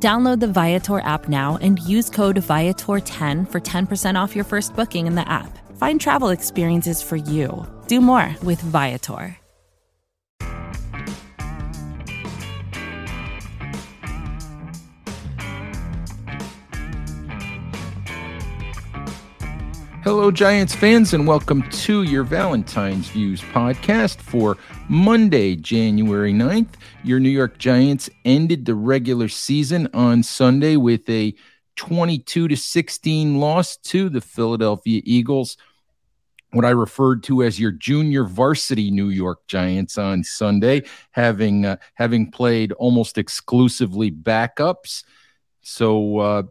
[0.00, 5.08] Download the Viator app now and use code Viator10 for 10% off your first booking
[5.08, 5.58] in the app.
[5.76, 7.66] Find travel experiences for you.
[7.88, 9.36] Do more with Viator.
[20.04, 24.56] Hello, Giants fans, and welcome to your Valentine's Views podcast for
[24.88, 26.77] Monday, January 9th.
[27.04, 31.34] Your New York Giants ended the regular season on Sunday with a
[31.76, 35.56] 22 to 16 loss to the Philadelphia Eagles,
[36.50, 41.76] what I referred to as your junior varsity New York Giants on Sunday, having uh,
[41.94, 45.04] having played almost exclusively backups.
[45.62, 46.42] So, uh,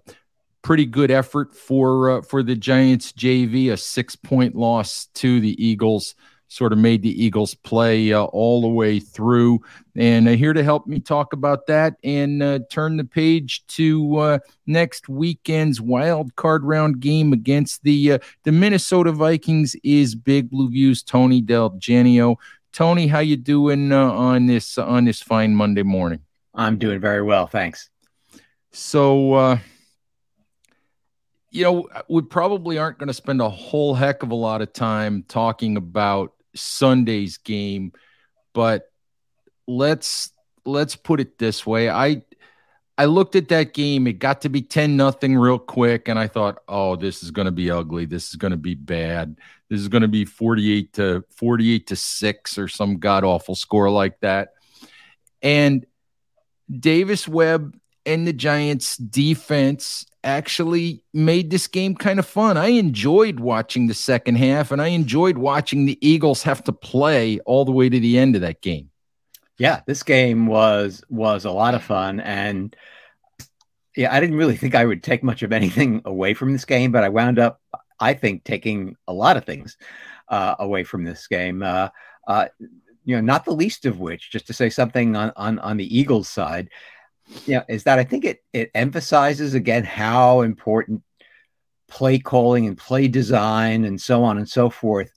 [0.61, 3.71] pretty good effort for uh, for the Giants JV.
[3.73, 6.15] A six point loss to the Eagles
[6.47, 9.59] sort of made the Eagles play uh, all the way through.
[9.95, 14.17] And uh, here to help me talk about that and uh, turn the page to
[14.17, 20.49] uh, next weekend's wild card round game against the uh, the Minnesota Vikings is Big
[20.49, 22.37] Blue Views Tony Del Genio.
[22.73, 26.19] Tony, how you doing uh, on this on this fine Monday morning?
[26.53, 27.89] I'm doing very well, thanks.
[28.71, 29.59] So
[31.49, 34.73] you know, we probably aren't going to spend a whole heck of a lot of
[34.73, 37.93] time talking about Sunday's game,
[38.53, 38.91] but
[39.67, 40.31] let's
[40.65, 41.89] let's put it this way.
[41.89, 42.23] I
[42.97, 46.27] I looked at that game, it got to be 10 nothing real quick and I
[46.27, 48.05] thought, "Oh, this is going to be ugly.
[48.05, 49.37] This is going to be bad.
[49.69, 53.89] This is going to be 48 to 48 to 6 or some god awful score
[53.89, 54.53] like that."
[55.41, 55.85] And
[56.69, 62.57] Davis Webb and the Giants defense actually made this game kind of fun.
[62.57, 67.39] I enjoyed watching the second half and I enjoyed watching the Eagles have to play
[67.39, 68.89] all the way to the end of that game.
[69.57, 72.75] Yeah, this game was was a lot of fun and
[73.95, 76.91] yeah, I didn't really think I would take much of anything away from this game,
[76.91, 77.61] but I wound up
[77.99, 79.77] I think taking a lot of things
[80.27, 81.63] uh, away from this game.
[81.63, 81.89] Uh,
[82.27, 82.47] uh,
[83.05, 85.97] you know, not the least of which, just to say something on on, on the
[85.97, 86.69] Eagles side,
[87.45, 91.03] yeah, is that I think it it emphasizes again how important
[91.87, 95.11] play calling and play design and so on and so forth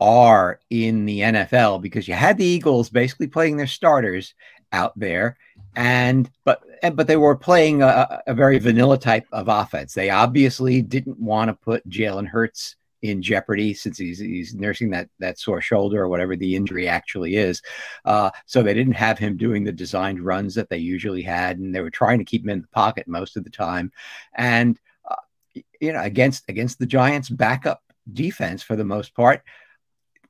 [0.00, 4.34] are in the NFL because you had the Eagles basically playing their starters
[4.72, 5.36] out there
[5.76, 6.62] and but
[6.94, 9.94] but they were playing a, a very vanilla type of offense.
[9.94, 15.08] They obviously didn't want to put Jalen Hurts in jeopardy since he's he's nursing that
[15.18, 17.62] that sore shoulder or whatever the injury actually is.
[18.04, 21.74] Uh, so they didn't have him doing the designed runs that they usually had, and
[21.74, 23.92] they were trying to keep him in the pocket most of the time.
[24.34, 24.78] And
[25.08, 27.82] uh, you know, against against the Giants' backup
[28.12, 29.42] defense for the most part,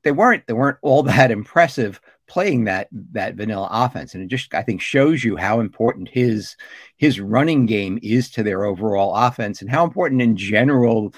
[0.03, 4.53] they weren't they weren't all that impressive playing that that vanilla offense and it just
[4.53, 6.55] i think shows you how important his
[6.95, 11.11] his running game is to their overall offense and how important in general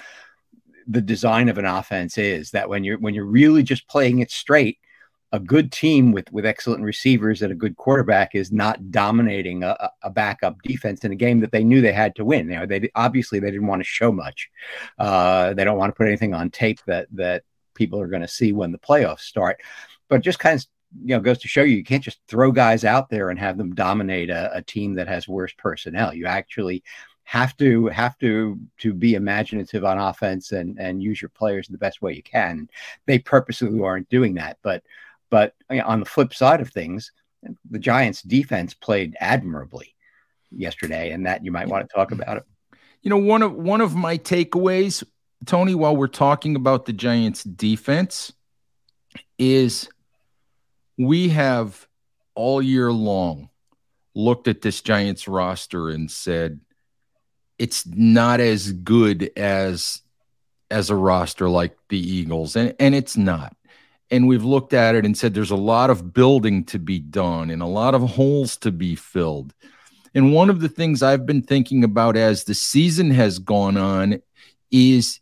[0.86, 4.30] the design of an offense is that when you're when you're really just playing it
[4.30, 4.78] straight
[5.32, 9.90] a good team with with excellent receivers and a good quarterback is not dominating a,
[10.02, 12.50] a, backup defense in a game that they knew they had to win.
[12.50, 14.50] You know, they obviously they didn't want to show much.
[14.98, 17.44] Uh, they don't want to put anything on tape that that
[17.74, 19.58] people are going to see when the playoffs start.
[20.08, 20.66] But just kind of
[21.02, 23.56] you know goes to show you you can't just throw guys out there and have
[23.56, 26.12] them dominate a, a team that has worse personnel.
[26.12, 26.84] You actually
[27.24, 31.78] have to have to to be imaginative on offense and and use your players the
[31.78, 32.68] best way you can.
[33.06, 34.82] They purposely aren't doing that, but
[35.30, 37.10] but on the flip side of things,
[37.70, 39.94] the Giants' defense played admirably
[40.50, 42.44] yesterday, and that you might want to talk about it.
[43.02, 45.02] You know, one of one of my takeaways,
[45.46, 48.32] Tony, while we're talking about the Giants' defense,
[49.38, 49.88] is
[50.98, 51.86] we have
[52.34, 53.48] all year long
[54.14, 56.60] looked at this Giants roster and said,
[57.58, 60.02] it's not as good as
[60.70, 63.56] as a roster like the Eagles, and and it's not.
[64.10, 67.50] And we've looked at it and said there's a lot of building to be done
[67.50, 69.54] and a lot of holes to be filled.
[70.14, 74.20] And one of the things I've been thinking about as the season has gone on
[74.70, 75.20] is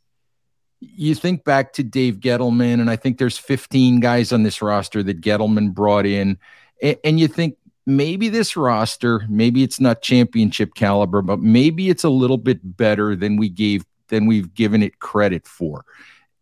[0.80, 5.02] you think back to Dave Gettleman, and I think there's 15 guys on this roster
[5.02, 6.38] that Gettleman brought in,
[6.82, 7.56] and, and you think
[7.86, 13.16] maybe this roster, maybe it's not championship caliber, but maybe it's a little bit better
[13.16, 15.84] than we gave than we've given it credit for.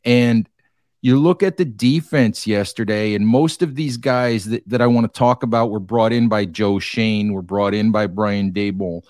[0.04, 0.48] And
[1.00, 5.12] you look at the defense yesterday, and most of these guys that, that I want
[5.12, 9.02] to talk about were brought in by Joe Schoen, were brought in by Brian Daboll.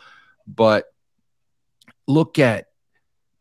[0.46, 0.86] But
[2.06, 2.66] look at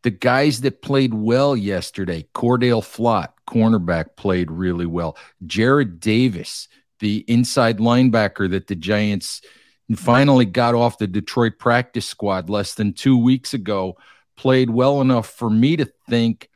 [0.02, 2.26] the guys that played well yesterday.
[2.32, 5.16] Cor'Dale Flott, cornerback, played really well.
[5.44, 6.68] Jarrad Davis,
[7.00, 9.40] the inside linebacker that the Giants
[9.96, 13.96] finally got off the Detroit practice squad less than two weeks ago,
[14.36, 16.50] played well enough for me to think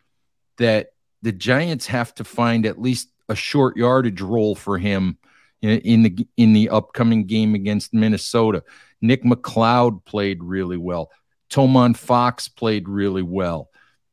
[0.58, 0.88] that
[1.22, 5.16] the Giants have to find at least a short yardage role for him
[5.62, 8.62] in, the in the upcoming game against Minnesota.
[9.00, 11.10] Nick McCloud played really well.
[11.50, 13.70] Tomon Fox played really well.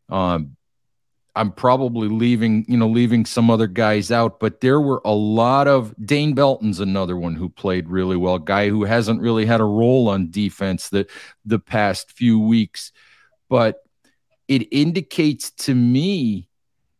[0.10, 0.56] Um,
[1.36, 5.68] I'm probably leaving, you know, leaving some other guys out, but there were a lot
[5.68, 9.66] of Dane Belton's another one who played really well, guy who hasn't really had a
[9.66, 11.08] role on defense the
[11.46, 12.92] the past few weeks,
[13.48, 13.84] but
[14.48, 16.48] it indicates to me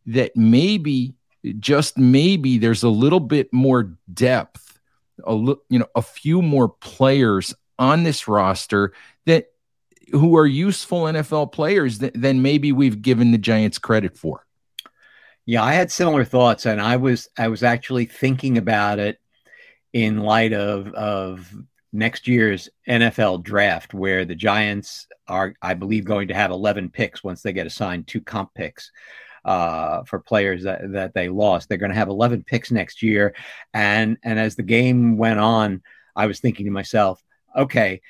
[0.06, 1.16] that maybe
[1.60, 4.80] just maybe there's a little bit more depth,
[5.24, 8.94] a li- you know, a few more players on this roster
[9.26, 9.48] that
[10.12, 14.46] who are useful NFL players th- than maybe we've given the Giants credit for.
[15.46, 19.20] Yeah, I had similar thoughts, and I was I was actually thinking about it
[19.94, 21.52] in light of of
[21.92, 27.24] next year's NFL draft, where the Giants are, I believe, going to have 11 picks
[27.24, 28.92] once they get assigned two comp picks
[29.46, 31.68] uh, for players that, that they lost.
[31.68, 33.34] They're going to have 11 picks next year,
[33.74, 35.82] and and as the game went on,
[36.16, 37.24] I was thinking to myself,
[37.56, 38.02] okay,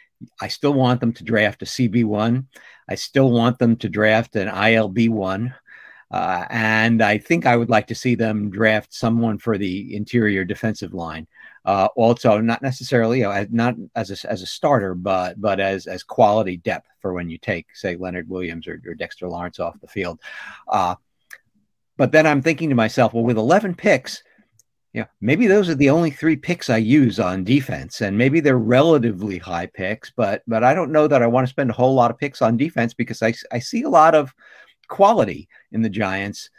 [0.42, 2.46] I still want them to draft a CB1.
[2.90, 5.54] I still want them to draft an ILB1.
[6.12, 10.44] Uh, and I think I would like to see them draft someone for the interior
[10.44, 11.28] defensive line.
[11.66, 15.86] Uh, also, not necessarily, you know, not as a, as a starter, but but as
[15.86, 19.80] as quality depth for when you take, say, Leonard Williams or, or Dexter Lawrence off
[19.82, 20.20] the field.
[20.68, 20.96] Uh,
[21.98, 24.24] but then I'm thinking to myself, well, with 11 picks,
[24.94, 28.58] yeah, maybe those are the only three picks I use on defense, and maybe they're
[28.58, 31.94] relatively high picks, but but I don't know that I want to spend a whole
[31.94, 34.34] lot of picks on defense because I I see a lot of
[34.88, 36.50] quality in the Giants'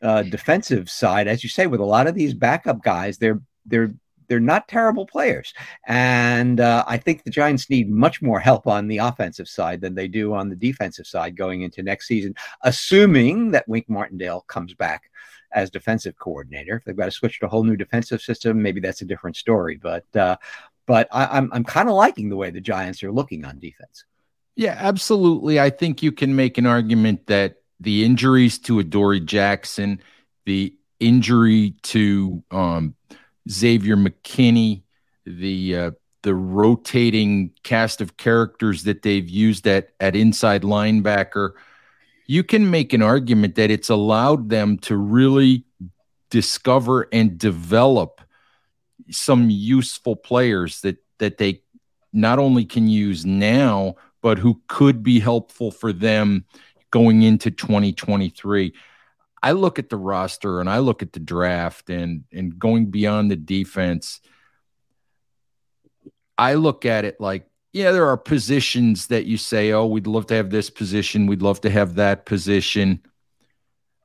[0.00, 3.18] uh, defensive side, as you say, with a lot of these backup guys.
[3.18, 3.92] They're they're
[4.28, 5.52] they're not terrible players,
[5.88, 9.96] and uh, I think the Giants need much more help on the offensive side than
[9.96, 14.72] they do on the defensive side going into next season, assuming that Wink Martindale comes
[14.72, 15.10] back
[15.56, 16.76] as defensive coordinator.
[16.76, 19.36] If they've got to switch to a whole new defensive system, maybe that's a different
[19.36, 19.76] story.
[19.76, 20.36] But uh,
[20.86, 24.04] but I, I'm I'm kind of liking the way the Giants are looking on defense.
[24.54, 25.58] Yeah, absolutely.
[25.58, 30.00] I think you can make an argument that the injuries to Adoree Jackson,
[30.44, 32.94] the injury to um,
[33.50, 34.82] Xavier McKinney,
[35.24, 35.90] the uh,
[36.22, 41.52] the rotating cast of characters that they've used at at inside linebacker
[42.26, 45.64] you can make an argument that it's allowed them to really
[46.30, 48.20] discover and develop
[49.10, 51.62] some useful players that that they
[52.12, 56.44] not only can use now but who could be helpful for them
[56.90, 58.74] going into 2023
[59.42, 63.30] i look at the roster and i look at the draft and and going beyond
[63.30, 64.20] the defense
[66.36, 67.46] i look at it like
[67.76, 71.42] yeah, there are positions that you say, oh, we'd love to have this position, we'd
[71.42, 73.02] love to have that position.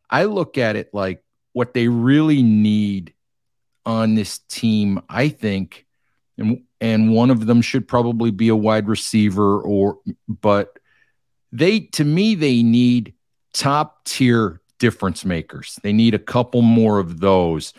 [0.09, 1.23] I look at it like
[1.53, 3.13] what they really need
[3.85, 5.85] on this team, I think,
[6.37, 10.77] and and one of them should probably be a wide receiver or but
[11.53, 13.13] they to me they need
[13.53, 15.79] top tier difference makers.
[15.81, 17.73] They need a couple more of those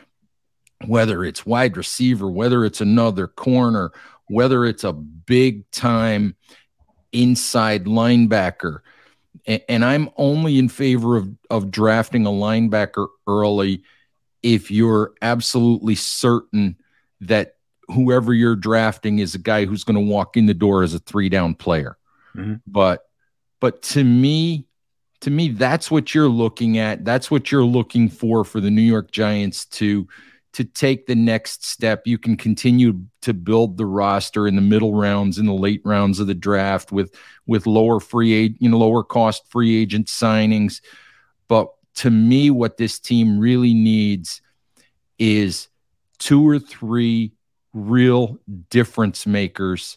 [0.86, 3.92] whether it's wide receiver, whether it's another corner,
[4.28, 6.34] whether it's a big time
[7.12, 8.80] inside linebacker.
[9.46, 13.82] And, I'm only in favor of, of drafting a linebacker early
[14.42, 16.76] if you're absolutely certain
[17.20, 17.56] that
[17.88, 20.98] whoever you're drafting is a guy who's going to walk in the door as a
[21.00, 21.96] three down player.
[22.36, 22.54] Mm-hmm.
[22.66, 23.06] But
[23.60, 24.66] but to me,
[25.20, 27.04] to me, that's what you're looking at.
[27.04, 30.08] That's what you're looking for for the New York Giants to
[30.52, 32.02] to take the next step.
[32.06, 36.20] You can continue to build the roster in the middle rounds, in the late rounds
[36.20, 37.14] of the draft with
[37.46, 40.80] with lower free you know lower cost free agent signings.
[41.48, 44.40] But to me, what this team really needs
[45.18, 45.68] is
[46.18, 47.32] two or three
[47.72, 48.38] real
[48.70, 49.96] difference makers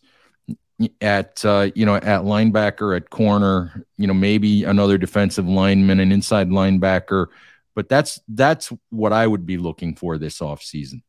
[1.02, 6.12] at uh, you know at linebacker, at corner, you know maybe another defensive lineman, an
[6.12, 7.28] inside linebacker
[7.76, 11.04] but that's that's what I would be looking for this offseason.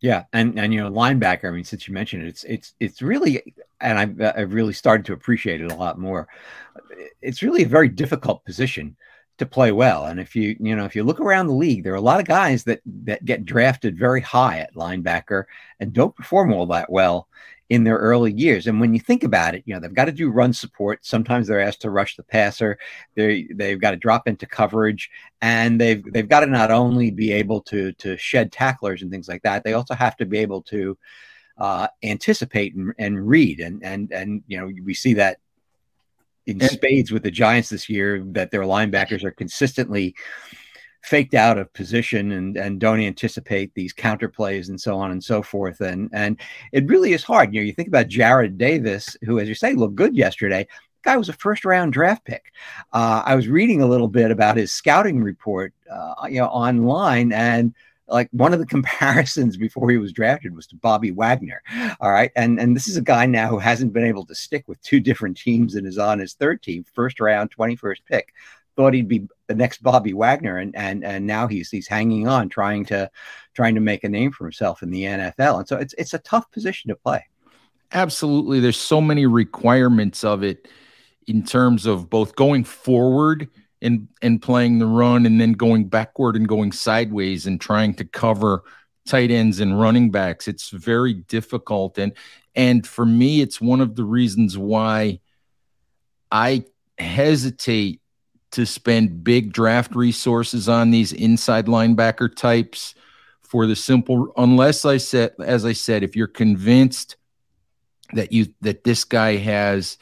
[0.00, 1.48] Yeah, and and you know linebacker.
[1.48, 5.06] I mean, since you mentioned it, it's it's it's really, and I've I've really started
[5.06, 6.28] to appreciate it a lot more.
[7.20, 8.96] It's really a very difficult position
[9.38, 11.94] to play well, and if you you know if you look around the league, there
[11.94, 15.44] are a lot of guys that that get drafted very high at linebacker
[15.80, 17.28] and don't perform all that well
[17.74, 18.68] in their early years.
[18.68, 21.04] And when you think about it, you know, they've got to do run support.
[21.04, 22.78] Sometimes they're asked to rush the passer.
[23.16, 25.10] They they've got to drop into coverage
[25.42, 29.26] and they've they've got to not only be able to to shed tacklers and things
[29.26, 30.96] like that, they also have to be able to
[31.58, 33.58] uh, anticipate and, and read.
[33.58, 35.38] And and and you know, we see that
[36.46, 40.14] in spades with the Giants this year that their linebackers are consistently
[41.04, 45.22] faked out of position and and don't anticipate these counter plays and so on and
[45.22, 45.80] so forth.
[45.80, 46.40] And and
[46.72, 47.54] it really is hard.
[47.54, 50.66] You know you think about Jarrad Davis who as you say looked good yesterday.
[51.02, 52.46] Guy was a first round draft pick.
[52.94, 57.32] Uh, I was reading a little bit about his scouting report uh, you know online
[57.32, 57.74] and
[58.08, 61.62] like one of the comparisons before he was drafted was to Bobby Wagner.
[62.00, 62.32] All right.
[62.34, 65.00] And and this is a guy now who hasn't been able to stick with two
[65.00, 68.32] different teams and is on his third team, first round, 21st pick
[68.76, 72.48] thought he'd be the next Bobby Wagner, and and and now he's he's hanging on,
[72.48, 73.10] trying to
[73.54, 75.60] trying to make a name for himself in the NFL.
[75.60, 77.24] And so it's it's a tough position to play.
[77.92, 80.68] Absolutely, there's so many requirements of it
[81.26, 83.48] in terms of both going forward
[83.80, 88.04] and and playing the run, and then going backward and going sideways and trying to
[88.04, 88.64] cover
[89.06, 90.48] tight ends and running backs.
[90.48, 92.12] It's very difficult, and
[92.54, 95.20] and for me, it's one of the reasons why
[96.30, 96.64] I
[96.98, 98.00] hesitate
[98.54, 102.94] to spend big draft resources on these inside linebacker types
[103.42, 107.16] for the simple unless I said as I said if you're convinced
[108.12, 109.98] that you that this guy has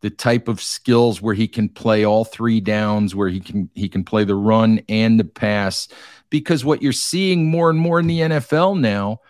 [0.00, 3.88] the type of skills where he can play all three downs where he can he
[3.88, 5.88] can play the run and the pass
[6.28, 9.20] because what you're seeing more and more in the NFL now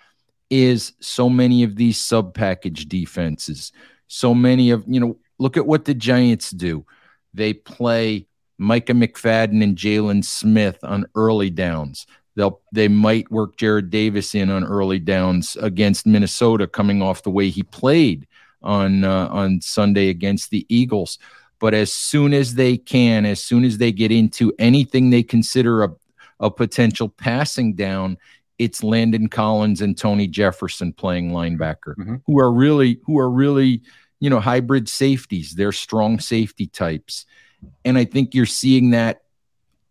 [0.50, 3.73] is so many of these sub package defenses.
[4.07, 6.87] So many of you know look at what the Giants do.
[7.35, 8.28] They play
[8.62, 12.07] Micah McFadden and Jaylon Smith on early downs.
[12.35, 17.31] They'll they might work Jarrad Davis in on early downs against Minnesota, coming off the
[17.31, 18.26] way he played
[18.62, 21.19] on uh, on Sunday against the Eagles.
[21.59, 25.85] But as soon as they can, as soon as they get into anything they consider
[25.85, 25.90] a,
[26.40, 28.16] a potential passing down,
[28.59, 32.16] it's Landon Collins and Tony Jefferson playing linebacker, mm-hmm.
[32.26, 33.83] who are really who are really
[34.21, 35.54] you know hybrid safeties.
[35.54, 37.26] They're strong safety types.
[37.85, 39.23] And I think you're seeing that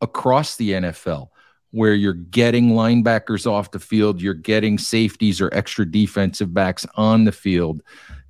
[0.01, 1.29] across the NFL
[1.71, 7.23] where you're getting linebackers off the field, you're getting safeties or extra defensive backs on
[7.23, 7.81] the field.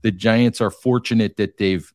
[0.03, 1.91] The Giants are fortunate that they've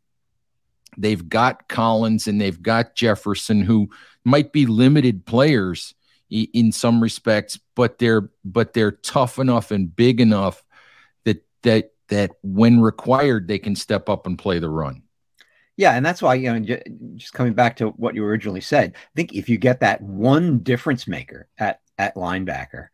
[0.99, 3.89] they've got Collins and they've got Jefferson who
[4.25, 5.95] might be limited players
[6.31, 10.65] in some respects, but they're but they're tough enough and big enough
[11.25, 15.03] that that that when required they can step up and play the run.
[15.77, 16.79] Yeah, and that's why you know,
[17.17, 20.61] just coming back to what you originally said, I think if you get that one
[20.61, 22.89] difference maker at at linebacker,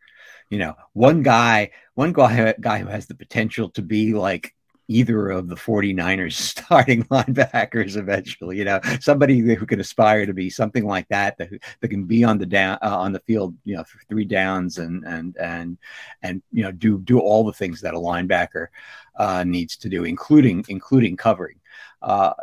[0.49, 4.53] you know, one guy, one guy, guy who has the potential to be like
[4.89, 10.49] either of the 49ers starting linebackers eventually you know somebody who can aspire to be
[10.49, 11.49] something like that that,
[11.79, 14.79] that can be on the down uh, on the field you know for three downs
[14.79, 15.77] and and and
[16.21, 18.67] and you know do do all the things that a linebacker
[19.15, 21.59] uh, needs to do including including covering.
[22.01, 22.33] Uh,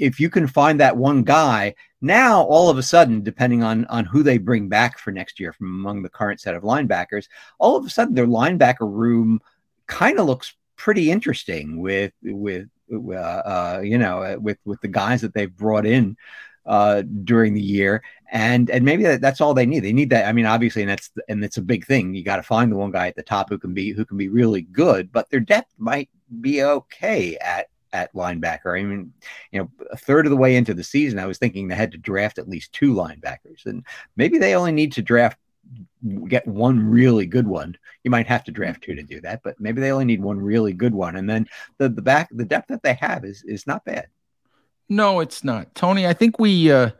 [0.00, 4.04] if you can find that one guy, now all of a sudden, depending on on
[4.06, 7.28] who they bring back for next year from among the current set of linebackers,
[7.58, 9.40] all of a sudden their linebacker room
[9.86, 14.88] kind of looks pretty interesting with with uh, uh, you know uh, with with the
[14.88, 16.16] guys that they've brought in
[16.64, 18.02] uh, during the year,
[18.32, 19.80] and and maybe that, that's all they need.
[19.80, 20.26] They need that.
[20.26, 22.14] I mean, obviously, and that's and it's a big thing.
[22.14, 24.16] You got to find the one guy at the top who can be who can
[24.16, 26.08] be really good, but their depth might
[26.40, 28.78] be okay at at linebacker.
[28.78, 29.12] I mean,
[29.50, 31.92] you know, a third of the way into the season, I was thinking they had
[31.92, 33.84] to draft at least two linebackers, and
[34.16, 35.38] maybe they only need to draft
[36.26, 37.76] get one really good one.
[38.02, 40.40] You might have to draft two to do that, but maybe they only need one
[40.40, 41.46] really good one, and then
[41.78, 44.08] the the back the depth that they have is is not bad.
[44.88, 46.06] No, it's not, Tony.
[46.06, 46.90] I think we uh,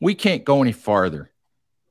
[0.00, 1.30] we can't go any farther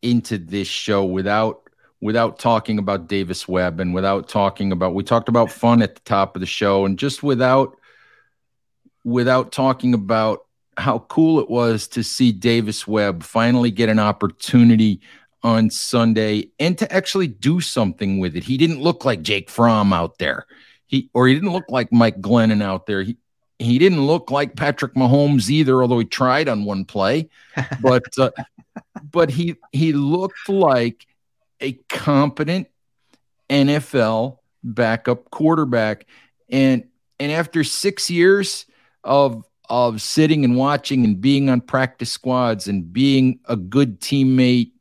[0.01, 1.69] into this show without
[2.01, 6.01] without talking about Davis Webb and without talking about we talked about fun at the
[6.01, 7.77] top of the show and just without
[9.03, 10.45] without talking about
[10.77, 15.01] how cool it was to see Davis Webb finally get an opportunity
[15.43, 18.43] on Sunday and to actually do something with it.
[18.43, 20.45] He didn't look like Jake Fromm out there.
[20.87, 23.03] He or he didn't look like Mike Glennon out there.
[23.03, 23.17] He
[23.59, 27.29] he didn't look like Patrick Mahomes either, although he tried on one play.
[27.81, 28.31] But uh,
[29.11, 31.05] but he he looked like
[31.61, 32.67] a competent
[33.49, 36.05] NFL backup quarterback.
[36.49, 36.85] And
[37.19, 38.65] and after six years
[39.03, 44.71] of of sitting and watching and being on practice squads and being a good teammate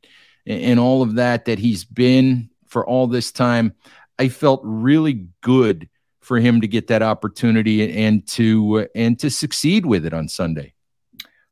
[0.47, 3.73] and, all of that that he's been for all this time,
[4.17, 5.87] I felt really good
[6.21, 10.73] for him to get that opportunity and to and to succeed with it on Sunday.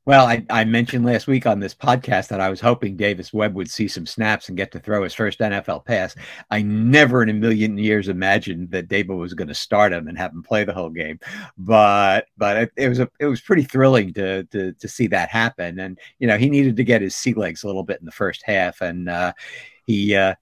[0.08, 3.56] Well, I, I, mentioned last week on this podcast that I was hoping Davis Webb
[3.56, 6.16] would see some snaps and get to throw his first NFL pass.
[6.50, 10.18] I never in a million years imagined that Daboll was going to start him and
[10.18, 11.20] have him play the whole game,
[11.58, 15.28] but but it, it, was a it was pretty thrilling to, to to see that
[15.28, 15.78] happen.
[15.78, 18.12] And you know he needed to get his sea legs a little bit in the
[18.14, 19.34] first half, and uh,
[19.86, 20.16] he.
[20.16, 20.36] Uh,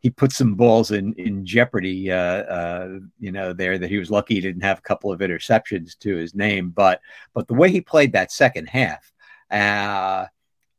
[0.00, 2.10] he put some balls in in jeopardy.
[2.10, 5.20] Uh, uh, you know, there that he was lucky he didn't have a couple of
[5.20, 7.00] interceptions to his name, but
[7.34, 9.12] but the way he played that second half,
[9.50, 10.26] uh,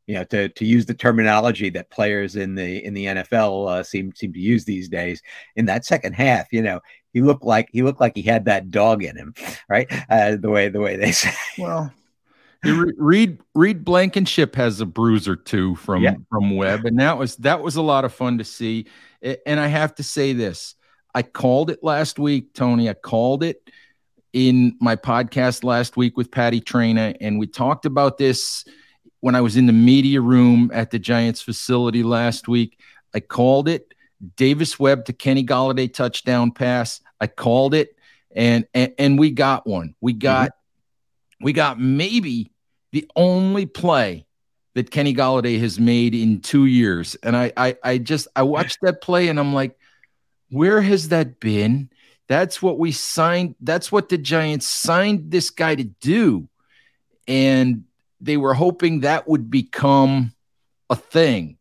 [0.07, 3.83] you know, to to use the terminology that players in the in the NFL uh,
[3.83, 5.21] seem seem to use these days,
[5.55, 6.79] in that second half, you know,
[7.13, 9.33] he looked like he looked like he had that dog in him,
[9.69, 9.87] right?
[10.09, 11.33] Uh, the way the way they say.
[11.57, 11.93] Well,
[12.63, 16.15] Reed Reed Blankenship has a bruise or two from yeah.
[16.29, 18.85] from Webb, and that was that was a lot of fun to see.
[19.45, 20.75] And I have to say this:
[21.15, 22.87] I called it last week, Tony.
[22.87, 23.67] I called it
[24.31, 28.63] in my podcast last week with Patty Traina, and we talked about this
[29.21, 32.79] when I was in the media room at the Giants facility last week.
[33.15, 33.93] I called it
[34.35, 37.01] Davis Webb to Kenny Golladay touchdown pass.
[37.19, 37.95] I called it,
[38.35, 39.95] and and, and we got one.
[39.99, 40.49] We got.
[40.49, 40.57] Mm-hmm
[41.41, 42.50] we got maybe
[42.91, 44.25] the only play
[44.73, 47.15] that Kenny Golladay has made in two years.
[47.23, 49.77] And I, I, I just, I watched that play and I'm like,
[50.49, 51.89] where has that been?
[52.27, 53.55] That's what we signed.
[53.59, 56.47] That's what the Giants signed this guy to do.
[57.27, 57.85] And
[58.21, 60.33] they were hoping that would become
[60.89, 61.57] a thing.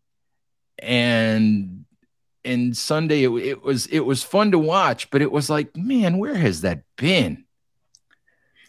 [0.78, 1.84] And
[2.44, 6.18] and Sunday it, it was it was fun to watch, but it was like, man,
[6.18, 7.44] where has that been?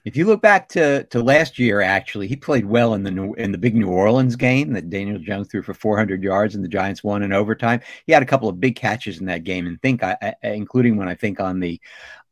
[0.04, 3.34] If you look back to, to last year, actually, he played well in the New,
[3.36, 6.70] in the big New Orleans game that Daniel Jones threw for 400 yards and the
[6.70, 7.82] Giants won in overtime.
[8.08, 10.98] He had a couple of big catches in that game, and think, I, I, including
[10.98, 11.80] when I think on the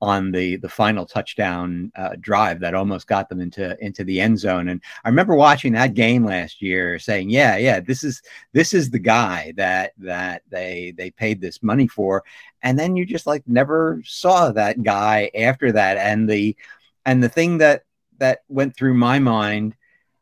[0.01, 4.39] on the the final touchdown uh, drive that almost got them into into the end
[4.39, 4.69] zone.
[4.69, 8.21] And I remember watching that game last year, saying, "Yeah, yeah, this is
[8.53, 12.23] this is the guy that that they they paid this money for."
[12.63, 16.55] And then you just like never saw that guy after that, and the
[17.09, 17.85] and the thing that
[18.19, 19.75] that went through my mind,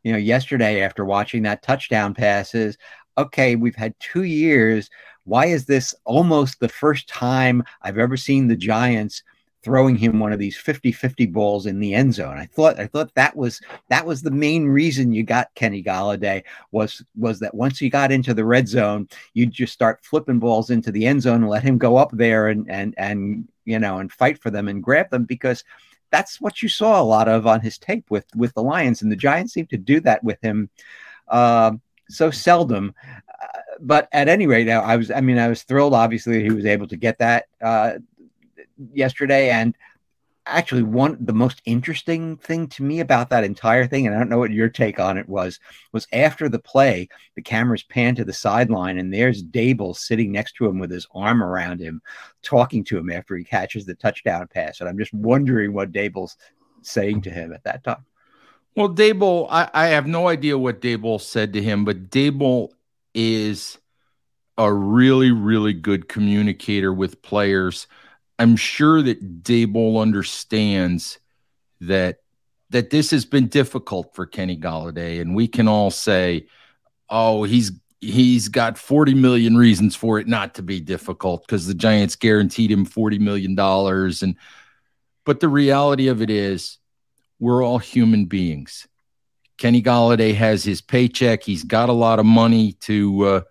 [0.04, 2.78] you know, yesterday after watching that touchdown pass is,
[3.18, 4.90] okay, we've had two years.
[5.26, 9.22] Why is this almost the first time I've ever seen the Giants
[9.64, 12.38] throwing him one of these 50-50 balls in the end zone?
[12.38, 16.44] I thought I thought that was that was the main reason you got Kenny Golladay
[16.72, 20.70] was was that once you got into the red zone, you'd just start flipping balls
[20.70, 23.98] into the end zone and let him go up there and and and you know
[23.98, 25.66] and fight for them and grab them because
[26.12, 29.12] that's what you saw a lot of on his tape with with the Lions, and
[29.12, 30.70] the Giants seem to do that with him
[31.28, 31.72] uh,
[32.10, 32.94] so seldom.
[33.08, 35.94] Uh, but at any rate, I was I mean I was thrilled.
[35.94, 37.94] Obviously, he was able to get that uh,
[38.94, 39.76] yesterday, and
[40.48, 44.30] actually one the most interesting thing to me about that entire thing and i don't
[44.30, 45.60] know what your take on it was
[45.92, 50.54] was after the play the cameras pan to the sideline and there's Daboll sitting next
[50.54, 52.02] to him with his arm around him
[52.42, 56.38] talking to him after he catches the touchdown pass and i'm just wondering what Daboll's
[56.82, 58.06] saying to him at that time.
[58.76, 62.70] Well Daboll i, I have no idea what Daboll said to him but Daboll
[63.14, 63.78] is
[64.58, 67.88] a really really good communicator with players
[68.40, 71.20] I'm sure that Daboll understands
[71.82, 72.20] that
[72.70, 76.48] that this has been difficult for Kenny Golladay, and we can all say,
[77.10, 81.74] "Oh, he's he's got 40 million reasons for it not to be difficult because the
[81.74, 84.36] Giants guaranteed him 40 million dollars." And
[85.26, 86.78] but the reality of it is,
[87.40, 88.88] we're all human beings.
[89.58, 91.42] Kenny Golladay has his paycheck.
[91.42, 93.42] He's got a lot of money to, uh,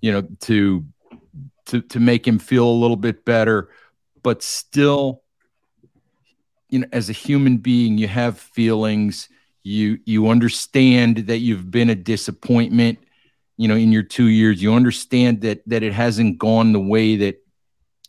[0.00, 0.84] you know, to
[1.66, 3.68] to to make him feel a little bit better
[4.24, 5.22] but still
[6.68, 9.28] you know as a human being you have feelings.
[9.62, 12.98] You you understand that you've been a disappointment
[13.56, 14.60] you know in your 2 years.
[14.60, 17.36] You understand that that it hasn't gone the way that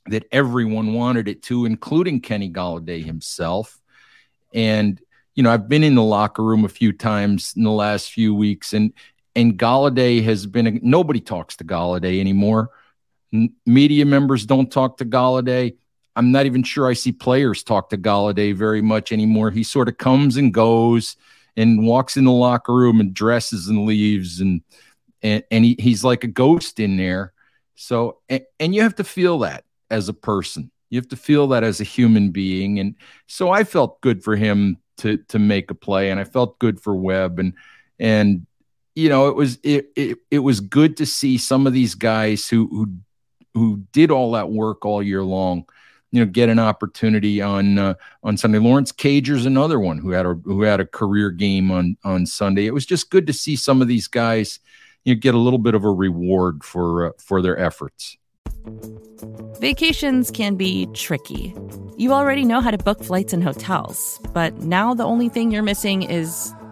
[0.08, 3.80] that everyone wanted it to including Kenny Golladay himself.
[4.54, 5.00] And
[5.36, 8.34] you know I've been in the locker room a few times in the last few
[8.34, 8.92] weeks and
[9.38, 12.70] and Golladay has been a, nobody talks to Golladay anymore.
[13.66, 15.76] Media members don't talk to Golladay
[16.16, 19.52] I'm not even sure I see players talk to Golladay very much anymore.
[19.52, 21.18] He sort of comes and goes
[21.58, 24.62] and walks in the locker room and dresses and leaves and
[25.22, 27.34] and, and he, he's like a ghost in there.
[27.76, 30.72] So and, and you have to feel that as a person.
[30.90, 32.80] You have to feel that as a human being.
[32.80, 32.96] And
[33.28, 36.80] so I felt good for him to to make a play, and I felt good
[36.80, 37.54] for Webb, and
[38.00, 38.46] and
[38.94, 42.48] you know it was it it, it was good to see some of these guys
[42.48, 42.88] who who
[43.54, 45.66] who did all that work all year long
[46.16, 48.58] you know get an opportunity on uh, on Sunday.
[48.58, 52.66] Lawrence Cager's another one who had a who had a career game on on Sunday.
[52.66, 54.60] It was just good to see some of these guys
[55.04, 58.16] you know, get a little bit of a reward for uh, for their efforts.
[59.60, 61.54] Vacations can be tricky.
[61.98, 65.64] You already know how to book flights and hotels, but now the only thing you're
[65.64, 66.54] missing is,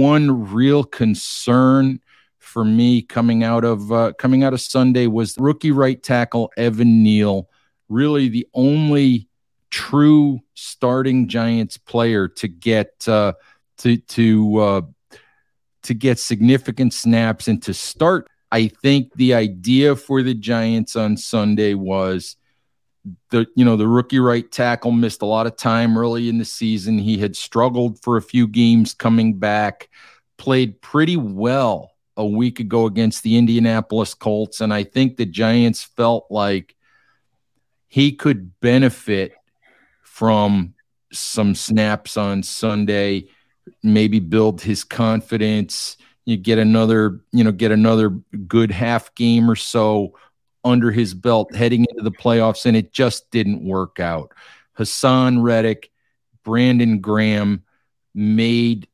[0.00, 2.00] one real concern
[2.38, 7.02] for me coming out of uh, coming out of Sunday was rookie right tackle Evan
[7.02, 7.48] Neal,
[7.88, 9.28] really the only
[9.70, 13.32] true starting Giants player to get uh,
[13.78, 14.82] to to uh,
[15.84, 18.28] to get significant snaps and to start.
[18.50, 22.36] I think the idea for the Giants on Sunday was
[23.30, 26.44] the you know the rookie right tackle missed a lot of time early in the
[26.44, 26.98] season.
[26.98, 29.88] He had struggled for a few games coming back,
[30.38, 35.82] played pretty well a week ago against the Indianapolis Colts, and I think the Giants
[35.82, 36.76] felt like
[37.88, 39.32] he could benefit
[40.02, 40.74] from
[41.12, 43.28] some snaps on Sunday,
[43.82, 45.96] maybe build his confidence.
[46.24, 48.10] You get another, you know, get another
[48.46, 50.14] good half game or so
[50.64, 54.32] under his belt heading into the playoffs, and it just didn't work out.
[54.78, 55.90] Haason Reddick,
[56.44, 57.64] Brandon Graham
[58.14, 58.88] made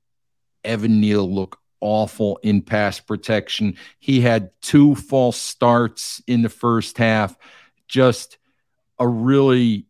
[0.64, 3.76] Evan Neal look awful in pass protection.
[3.98, 7.36] He had two false starts in the first half,
[7.86, 8.38] just
[8.98, 9.86] a really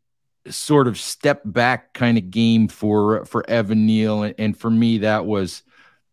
[0.50, 4.98] sort of step back kind of game for for Evan Neal and, and for me
[4.98, 5.62] that was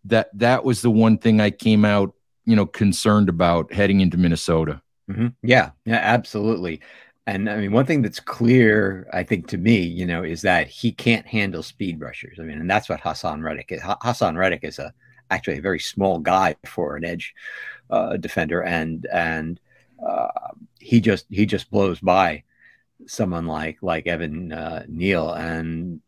[0.05, 2.13] that that was the one thing I came out,
[2.45, 4.81] you know, concerned about heading into Minnesota.
[5.09, 5.27] Mm-hmm.
[5.43, 6.81] Yeah, yeah, absolutely.
[7.27, 10.67] And I mean, one thing that's clear, I think, to me, you know, is that
[10.67, 12.39] he can't handle speed rushers.
[12.39, 13.81] I mean, and that's what Haason Reddick is.
[13.81, 14.93] Haason Reddick is a
[15.31, 17.33] actually a very small guy for an edge
[17.89, 19.59] uh, defender, and and
[20.05, 20.27] uh,
[20.79, 22.43] he just he just blows by
[23.07, 26.01] someone like like Evan uh, Neal, and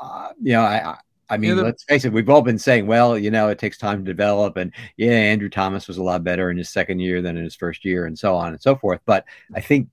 [0.00, 0.96] uh, you know, I,
[1.32, 3.58] I mean, yeah, the, let's face it, we've all been saying, well, you know, it
[3.58, 4.58] takes time to develop.
[4.58, 7.54] And yeah, Andrew Thomas was a lot better in his second year than in his
[7.54, 9.00] first year, and so on and so forth.
[9.06, 9.88] But I think,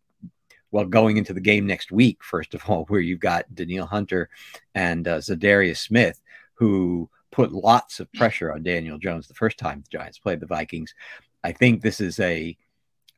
[0.71, 4.29] well, going into the game next week, first of all, where you've got Danielle Hunter
[4.75, 6.19] and uh, Za'Darius Smith,
[6.55, 10.45] who put lots of pressure on Daniel Jones the first time the Giants played the
[10.45, 10.93] Vikings.
[11.41, 12.57] I think this is a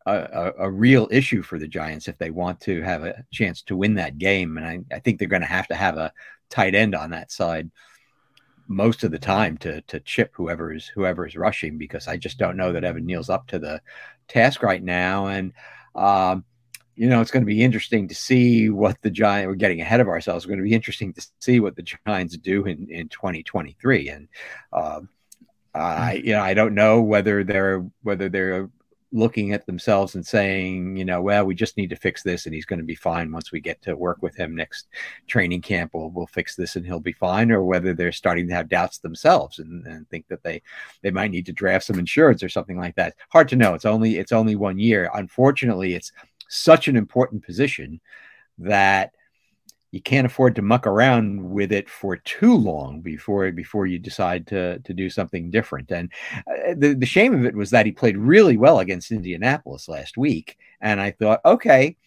[0.07, 3.75] a, a, real issue for the Giants if they want to have a chance to
[3.75, 4.57] win that game.
[4.57, 6.11] And I, I think they're going to have to have a
[6.49, 7.69] tight end on that side
[8.71, 12.37] most of the time to to chip whoever is whoever is rushing because I just
[12.37, 13.81] don't know that Evan Neal's up to the
[14.27, 15.27] task right now.
[15.27, 15.53] And
[15.95, 16.45] um,
[16.95, 19.47] you know, it's going to be interesting to see what the Giants.
[19.47, 20.43] We're getting ahead of ourselves.
[20.43, 24.09] It's going to be interesting to see what the Giants do in in 2023.
[24.09, 24.27] And
[24.71, 25.01] uh,
[25.73, 28.69] I, you know, I don't know whether they're whether they're
[29.13, 32.55] looking at themselves and saying, you know, well, we just need to fix this and
[32.55, 34.87] he's going to be fine once we get to work with him next
[35.27, 35.91] training camp.
[35.93, 37.51] We'll, we'll fix this and he'll be fine.
[37.51, 40.61] Or whether they're starting to have doubts themselves and, and think that they,
[41.01, 43.15] they might need to draft some insurance or something like that.
[43.29, 43.73] Hard to know.
[43.73, 45.09] It's only, it's only one year.
[45.13, 46.13] Unfortunately, it's
[46.47, 47.99] such an important position
[48.59, 49.13] that
[49.91, 54.47] you can't afford to muck around with it for too long before before you decide
[54.47, 55.91] to to do something different.
[55.91, 56.11] And
[56.47, 60.17] uh, the the shame of it was that he played really well against Indianapolis last
[60.17, 61.97] week, and I thought, okay,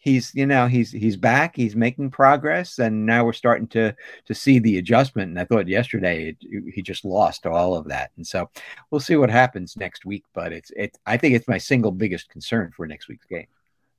[0.00, 3.94] he's you know he's he's back, he's making progress, and now we're starting to
[4.26, 5.30] to see the adjustment.
[5.30, 8.50] And I thought yesterday it, he just lost all of that, and so
[8.90, 10.24] we'll see what happens next week.
[10.34, 13.46] But it's it I think it's my single biggest concern for next week's game.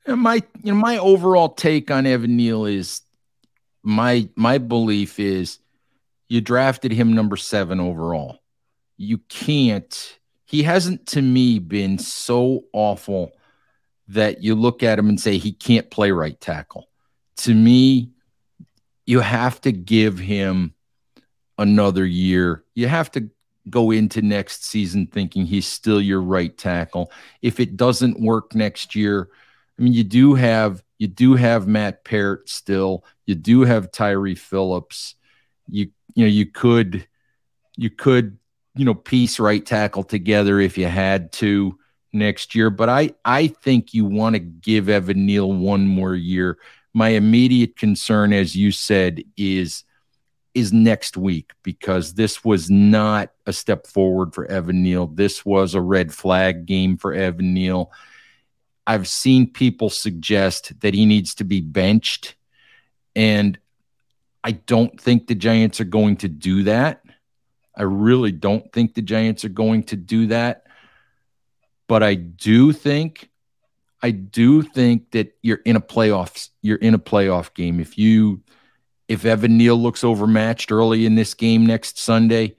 [0.08, 3.02] my you know my overall take on Evan Neal is
[3.84, 5.60] my my belief is
[6.28, 8.40] you drafted him number seven overall.
[8.98, 10.18] You can't.
[10.46, 13.32] He hasn't to me been so awful
[14.10, 16.90] that you look at him and say he can't play right tackle.
[17.38, 18.12] To me,
[19.06, 20.74] you have to give him
[21.58, 22.64] another year.
[22.76, 23.30] You have to
[23.70, 27.12] go into next season thinking he's still your right tackle.
[27.42, 29.30] If it doesn't work next year,
[29.78, 33.04] I mean, you do have you do have Matt Peart still.
[33.32, 35.16] You do have Tyre Phillips.
[35.70, 37.08] You you know you could
[37.78, 38.38] you could
[38.76, 41.80] you know piece right tackle together if you had to
[42.12, 42.70] next year.
[42.70, 46.58] But I I think you want to give Evan Neal one more year.
[46.94, 49.86] My immediate concern, as you said, is
[50.54, 55.08] is next week because this was not a step forward for Evan Neal.
[55.08, 57.94] This was a red flag game for Evan Neal.
[58.86, 62.36] I've seen people suggest that he needs to be benched,
[63.16, 63.58] and
[64.44, 67.04] I don't think the Giants are going to do that.
[67.76, 70.66] I really don't think the Giants are going to do that.
[71.88, 73.30] But I do think
[74.02, 77.80] I do think that you're in a playoffs, you're in a playoff game.
[77.80, 78.42] If you
[79.08, 82.56] if Evan Neal looks overmatched early in this game next Sunday,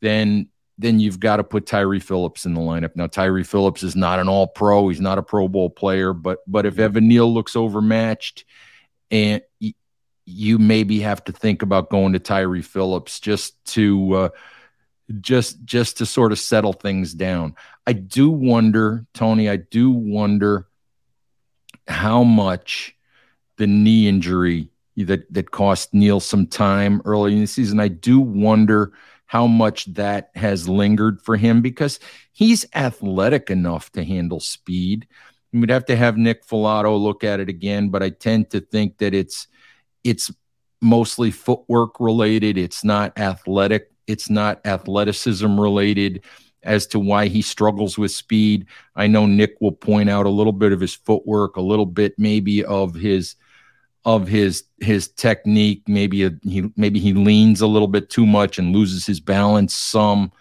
[0.00, 2.96] then then you've got to put Tyre Phillips in the lineup.
[2.96, 6.38] Now Tyre Phillips is not an all pro, he's not a pro bowl player, but
[6.46, 8.46] but if Evan Neal looks overmatched
[9.10, 9.42] and
[10.30, 14.28] you maybe have to think about going to Tyre Phillips just to uh,
[15.20, 17.54] just just to sort of settle things down.
[17.86, 20.68] I do wonder, Tony, I do wonder
[21.88, 22.96] how much
[23.56, 27.80] the knee injury that that cost Neal some time early in the season.
[27.80, 28.92] I do wonder
[29.26, 32.00] how much that has lingered for him because
[32.32, 35.06] he's athletic enough to handle speed.
[35.52, 38.98] We'd have to have Nick Falato look at it again, but I tend to think
[38.98, 39.46] that it's
[40.04, 40.30] it's
[40.80, 42.56] mostly footwork related.
[42.56, 43.90] It's not athletic.
[44.06, 46.24] It's not athleticism related
[46.62, 48.66] as to why he struggles with speed.
[48.96, 52.14] I know Nick will point out a little bit of his footwork, a little bit
[52.18, 53.36] maybe of his
[54.04, 55.82] of his his technique.
[55.86, 59.74] Maybe a, he maybe he leans a little bit too much and loses his balance
[59.74, 60.32] some.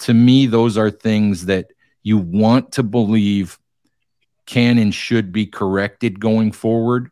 [0.00, 1.72] To me, those are things that
[2.02, 3.58] you want to believe
[4.46, 7.10] can and should be corrected going forward.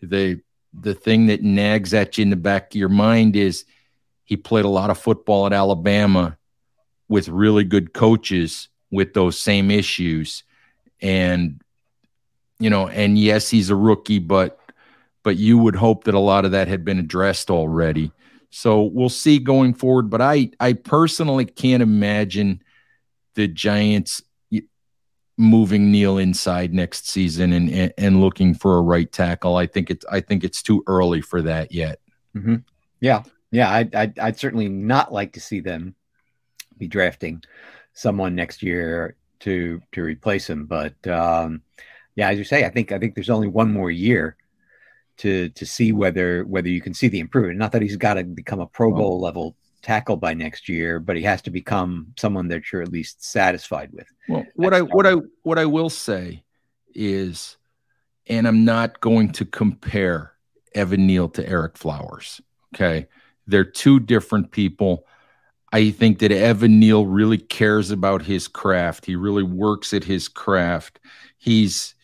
[0.00, 0.40] The
[0.80, 3.64] the thing that nags at you in the back of your mind is
[4.24, 6.36] he played a lot of football at Alabama
[7.08, 10.44] with really good coaches with those same issues
[11.00, 11.60] and
[12.58, 14.58] you know and yes he's a rookie but
[15.28, 18.10] but you would hope that a lot of that had been addressed already.
[18.48, 20.08] So we'll see going forward.
[20.08, 22.62] But I, I personally can't imagine
[23.34, 24.22] the Giants
[25.38, 29.56] moving Neal inside next season and, and, and looking for a right tackle.
[29.56, 32.00] I think it's I think it's too early for that yet.
[32.36, 32.56] Mm-hmm.
[33.00, 33.70] Yeah, yeah.
[33.70, 35.94] I'd, I'd, I'd certainly not like to see them
[36.76, 37.42] be drafting
[37.94, 40.66] someone next year to to replace him.
[40.66, 41.62] But um,
[42.16, 44.36] yeah, as you say, I think I think there's only one more year
[45.18, 47.58] to to see whether whether you can see the improvement.
[47.58, 51.16] Not that he's got to become a Pro Bowl level tackle by next year, but
[51.16, 54.06] he has to become someone that you're at least satisfied with.
[54.28, 56.44] Well, what I what I what I will say
[56.94, 57.56] is,
[58.26, 60.32] and I'm not going to compare
[60.74, 62.40] Evan Neal to Ereck Flowers.
[62.74, 63.06] Okay,
[63.46, 65.06] they're two different people.
[65.72, 69.04] I think that Evan Neal really cares about his craft.
[69.04, 70.98] He really works at his craft.
[71.36, 71.94] He's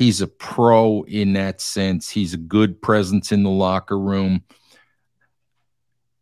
[0.00, 2.08] He's a pro in that sense.
[2.08, 4.42] He's a good presence in the locker room.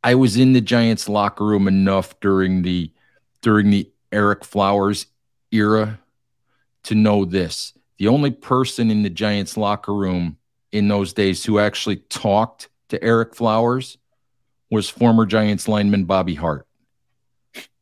[0.03, 2.93] I was in the Giants locker room enough during the
[3.43, 5.07] during the Ereck Flowers
[5.51, 5.99] era
[6.85, 7.73] to know this.
[7.99, 10.37] The only person in the Giants locker room
[10.73, 13.99] in those days who actually talked to Ereck Flowers
[14.71, 16.67] was former Giants lineman Bobby Hart.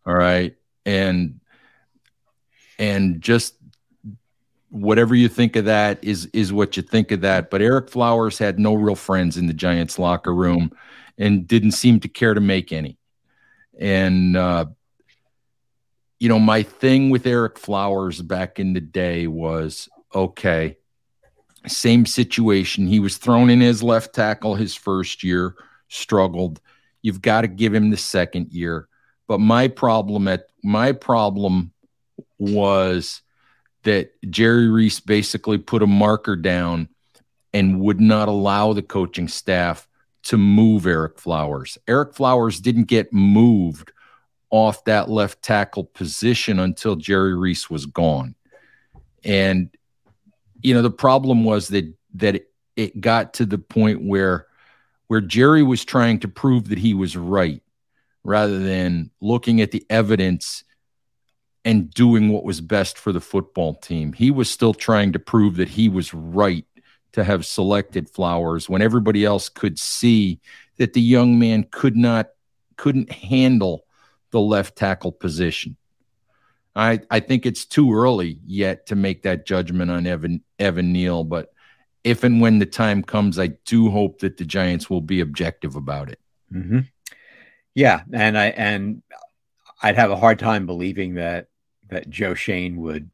[0.06, 0.54] All right.
[0.84, 1.40] And
[2.78, 3.54] and just
[4.70, 7.50] whatever you think of that is is what you think of that.
[7.50, 10.72] But Ereck Flowers had no real friends in the Giants locker room
[11.18, 12.98] and didn't seem to care to make any.
[13.78, 14.66] And uh,
[16.18, 20.76] you know, my thing with Ereck Flowers back in the day was okay,
[21.66, 22.86] same situation.
[22.86, 25.56] He was thrown in as left tackle his first year,
[25.88, 26.60] struggled.
[27.02, 28.88] You've got to give him the second year.
[29.26, 31.72] But my problem at my problem
[32.38, 33.22] was
[33.82, 36.88] that Jerry Reese basically put a marker down
[37.52, 39.88] and would not allow the coaching staff
[40.28, 41.78] to move Ereck Flowers.
[41.86, 43.92] Ereck Flowers didn't get moved
[44.50, 48.34] off that left tackle position until Jerry Reese was gone.
[49.24, 49.70] And
[50.62, 52.42] you know, the problem was that that
[52.76, 54.46] it, got to the point where
[55.08, 57.62] where Jerry was trying to prove that he was right
[58.24, 60.64] rather than looking at the evidence
[61.64, 64.12] and doing what was best for the football team.
[64.12, 66.64] He was still trying to prove that he was right
[67.16, 70.38] to have selected Flowers when everybody else could see
[70.76, 72.28] that the young man could not
[72.76, 73.86] couldn't handle
[74.32, 75.78] the left tackle position.
[76.74, 81.24] I I think it's too early yet to make that judgment on Evan Evan Neal,
[81.24, 81.54] but
[82.04, 85.74] if and when the time comes, I do hope that the Giants will be objective
[85.74, 86.20] about it.
[86.52, 86.80] Mm-hmm.
[87.74, 89.02] Yeah, and I and
[89.82, 91.48] I'd have a hard time believing that
[91.88, 93.10] that Joe Schoen would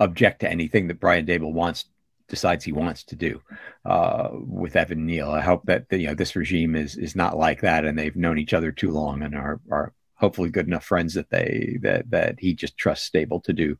[0.00, 1.84] object to anything that Brian Daboll wants
[2.30, 3.42] decides he wants to do
[3.84, 5.30] uh, with Evan Neal.
[5.30, 8.38] I hope that you know this regime is is not like that, and they've known
[8.38, 12.36] each other too long and are are hopefully good enough friends that they that that
[12.38, 13.76] he just trusts Daboll to do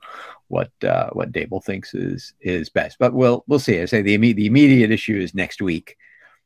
[0.49, 2.99] what uh, what Daboll thinks is is best.
[2.99, 3.81] But we'll we'll see.
[3.81, 5.97] I say the immediate the immediate issue is next week.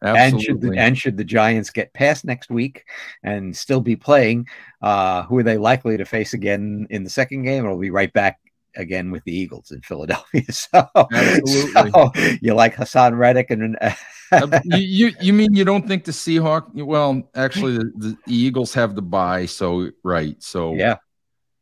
[0.02, 0.36] Absolutely.
[0.36, 2.84] And should the and should the Giants get past next week
[3.22, 4.46] and still be playing,
[4.82, 7.64] uh, who are they likely to face again in the second game?
[7.64, 8.38] It'll be right back
[8.76, 10.42] again with the Eagles in Philadelphia.
[10.50, 11.90] So, Absolutely.
[11.90, 12.10] so
[12.40, 13.90] you like Haason Reddick and uh,
[14.64, 16.72] you, you, mean you don't think the Seahawks?
[16.74, 20.40] Well, actually, the, the, Eagles have the bye, so right.
[20.42, 20.96] So yeah,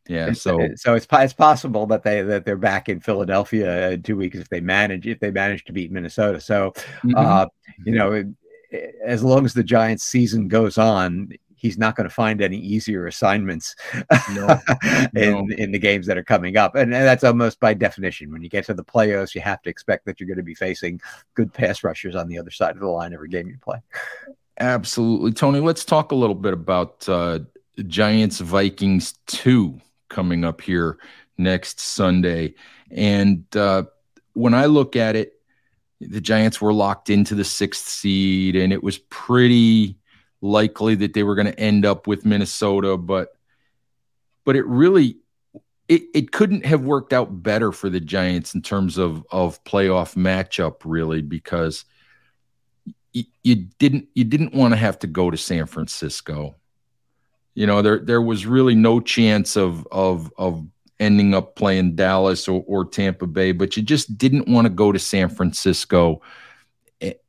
[0.09, 0.33] yeah.
[0.33, 4.38] So so it's it's possible that they that they're back in Philadelphia in two weeks
[4.38, 6.40] if they manage if they manage to beat Minnesota.
[6.40, 6.72] So,
[7.05, 7.14] mm-hmm.
[7.16, 7.46] uh,
[7.85, 8.25] you know,
[9.05, 11.31] as long as the Giants season goes on,
[11.62, 13.77] he's not going to find any easier assignments
[14.33, 14.61] no,
[15.14, 15.55] in no.
[15.57, 18.31] in the games that are coming up, and, and, that's almost by definition.
[18.33, 20.55] When you get to the playoffs, you have to expect that you're going to be
[20.55, 21.01] facing
[21.35, 23.79] good pass rushers on the other side of the line every game you play.
[24.59, 25.61] Absolutely, Tony.
[25.61, 27.38] Let's talk a little bit about uh,
[27.87, 30.98] Giants Vikings two coming up here
[31.38, 32.55] next Sunday,
[32.90, 33.85] and uh,
[34.35, 35.38] when I look at it.
[36.05, 39.96] The Giants were locked into the sixth seed, and it was pretty
[40.42, 43.28] likely that they were going to end up with Minnesota, but
[44.44, 45.16] but it really
[45.88, 50.16] it, it couldn't have worked out better for the Giants in terms of of playoff
[50.16, 51.85] matchup, really, because
[53.12, 56.57] you, you didn't you didn't want to have to go to San Francisco.
[57.55, 60.66] You know, there there was really no chance of of of
[60.98, 64.92] ending up playing Dallas or, or Tampa Bay, but you just didn't want to go
[64.92, 66.22] to San Francisco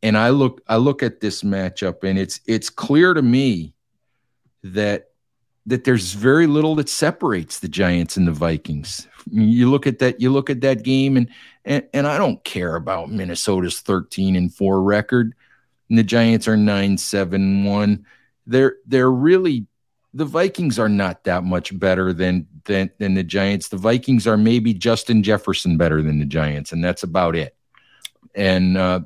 [0.02, 3.74] and I look I look at this matchup and it's it's clear to me
[4.64, 5.10] that
[5.66, 9.08] that there's very little that separates the Giants and the Vikings.
[9.32, 11.30] You look at that you look at that game and
[11.66, 15.34] and, and I don't care about Minnesota's 13 and 4 record
[15.90, 18.04] and the Giants are 9-7-1.
[18.46, 19.66] They're they're really
[20.14, 23.70] the Vikings are not that much better than than than the Giants.
[23.70, 27.56] The Vikings are maybe Justin Jefferson better than the Giants and that's about it
[28.36, 29.02] and, uh,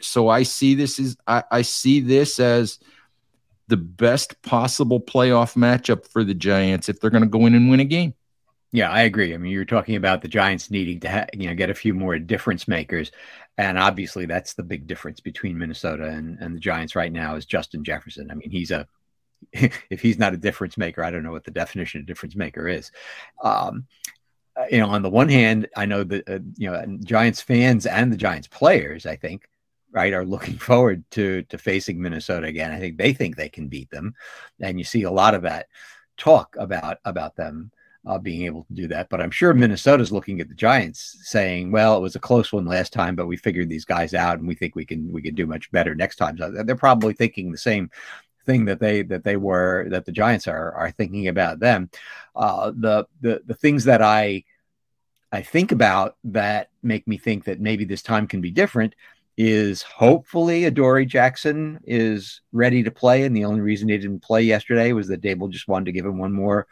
[0.00, 2.78] so I see this as I, I see this as
[3.68, 7.70] the best possible playoff matchup for the Giants if they're going to go in and
[7.70, 8.14] win a game.
[8.70, 9.32] Yeah, I agree.
[9.32, 11.94] I mean, you're talking about the Giants needing to ha- you know get a few
[11.94, 13.10] more difference makers,
[13.56, 17.46] and obviously that's the big difference between Minnesota and, and the Giants right now is
[17.46, 18.30] Justin Jefferson.
[18.30, 18.86] I mean, he's a
[19.52, 22.68] if he's not a difference maker, I don't know what the definition of difference maker
[22.68, 22.90] is.
[23.42, 23.86] Um,
[24.70, 28.12] you know, on the one hand, I know that uh, you know Giants fans and
[28.12, 29.48] the Giants players, I think,
[29.92, 32.72] right, are looking forward to to facing Minnesota again.
[32.72, 34.14] I think they think they can beat them,
[34.60, 35.66] and you see a lot of that
[36.16, 37.70] talk about about them
[38.06, 39.08] uh, being able to do that.
[39.08, 42.64] But I'm sure Minnesota's looking at the Giants, saying, "Well, it was a close one
[42.66, 45.34] last time, but we figured these guys out, and we think we can we can
[45.34, 47.90] do much better next time." So they're probably thinking the same
[48.48, 51.90] thing that they that they were that the Giants are are thinking about them.
[52.34, 54.44] Uh, the the the things that I
[55.30, 58.94] I think about that make me think that maybe this time can be different
[59.36, 63.22] is hopefully Adoree Jackson is ready to play.
[63.22, 66.06] And the only reason he didn't play yesterday was that Daboll just wanted to give
[66.06, 66.66] him one more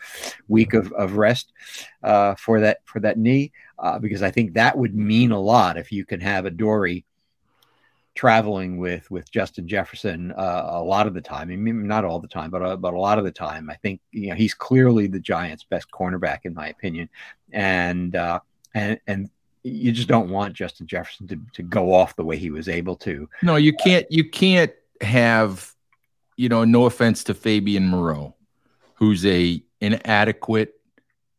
[0.49, 1.53] week of, of rest
[2.03, 3.53] uh, for that for that knee.
[3.79, 7.05] Uh, because I think that would mean a lot if you can have Adoree
[8.17, 11.51] traveling with with Justin Jefferson uh, a lot of the time.
[11.51, 13.71] I mean, not all the time, but uh, but a lot of the time.
[13.71, 17.09] I think you know he's clearly the Giants' best cornerback in my opinion,
[17.53, 18.41] and uh,
[18.75, 19.31] and and
[19.63, 22.97] you just don't want Justin Jefferson to, to go off the way he was able
[22.97, 23.29] to.
[23.43, 24.07] No, you can't.
[24.11, 25.73] You can't have,
[26.37, 26.65] you know.
[26.65, 28.35] No offense to Fabian Moreau,
[28.95, 30.75] who's a inadequate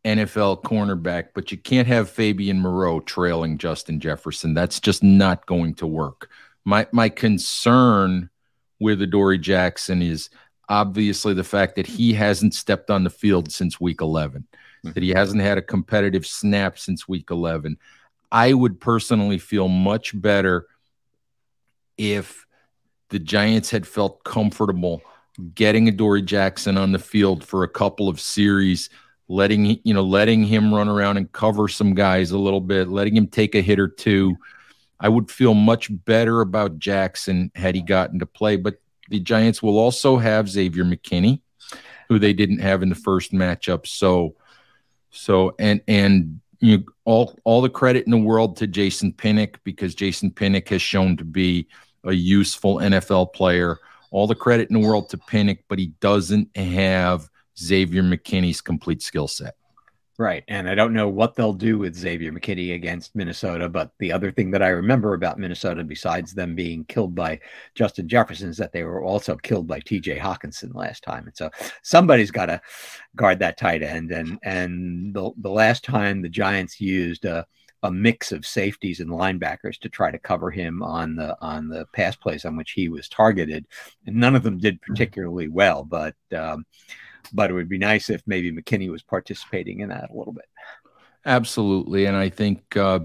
[0.06, 4.54] NFL cornerback, but you can't have Fabian Moreau trailing Justin Jefferson.
[4.54, 6.30] That's just not going to work.
[6.68, 8.30] My my concern
[8.78, 10.30] with Adoree Jackson is
[10.68, 14.92] obviously the fact that he hasn't stepped on the field since week 11, mm-hmm.
[14.92, 17.78] that he hasn't had a competitive snap since week 11.
[18.34, 20.68] I would personally feel much better
[21.98, 22.46] if
[23.12, 25.02] the Giants had felt comfortable
[25.56, 28.90] getting Adoree Jackson on the field for a couple of series,
[29.30, 33.16] letting you know, letting him run around and cover some guys a little bit, letting
[33.16, 34.36] him take a hit or two.
[35.00, 38.56] I would feel much better about Jackson had he gotten to play.
[38.56, 41.42] But the Giants will also have Xavier McKinney,
[42.10, 43.86] who they didn't have in the first matchup.
[43.88, 44.36] So,
[45.12, 49.60] so and and you know, all all the credit in the world to Jason Pinnock
[49.64, 51.68] because Jason Pinnock has shown to be
[52.04, 53.80] a useful NFL player.
[54.10, 57.30] All the credit in the world to Pinnock, but he doesn't have
[57.60, 59.57] Xavier McKinney's complete skill set.
[60.20, 60.44] Right.
[60.48, 63.70] And I don't know what they'll do with Xavier McKinney against Minnesota.
[63.70, 67.40] But the other thing that I remember about Minnesota, besides them being killed by
[67.76, 71.28] Justin Jefferson, is that they were also killed by TJ Hockenson last time.
[71.28, 71.52] And so
[71.84, 72.60] somebody's got to
[73.16, 74.12] guard that tight end.
[74.12, 77.46] And and the, the last time the Giants used a,
[77.84, 81.86] a mix of safeties and linebackers to try to cover him on the on the
[81.94, 83.68] pass plays on which he was targeted.
[84.08, 85.84] And none of them did particularly well.
[85.84, 86.66] But um,
[87.32, 90.46] but it would be nice if maybe McKinney was participating in that a little bit.
[91.26, 92.06] Absolutely.
[92.06, 93.00] And I think, uh,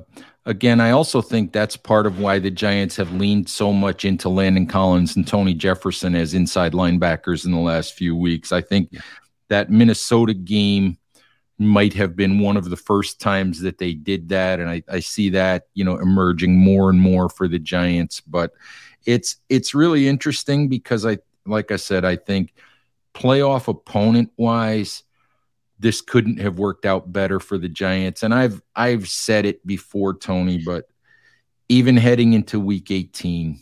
[0.47, 4.29] again, I also think that's part of why the Giants have leaned so much into
[4.29, 8.53] Landon Collins and Tony Jefferson as inside linebackers in the last few weeks.
[8.53, 8.97] I think
[9.49, 10.99] that Minnesota game
[11.59, 14.61] might have been one of the first times that they did that.
[14.61, 18.20] And I, I see that, you know, emerging more and more for the Giants.
[18.20, 18.53] But
[19.05, 22.55] it's it's really interesting because I like I said, I think–
[23.14, 25.02] playoff opponent wise,
[25.78, 28.22] this couldn't have worked out better for the Giants.
[28.22, 30.88] And I've I've said it before, Tony, but
[31.68, 33.58] even heading into week 18,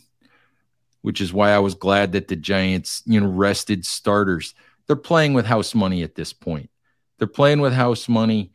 [1.01, 4.53] which is why I was glad that the Giants, you know, rested starters.
[4.87, 6.69] They're playing with house money at this point.
[7.17, 8.51] They're playing with house money.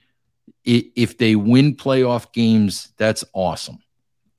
[0.65, 3.79] If they win playoff games, that's awesome.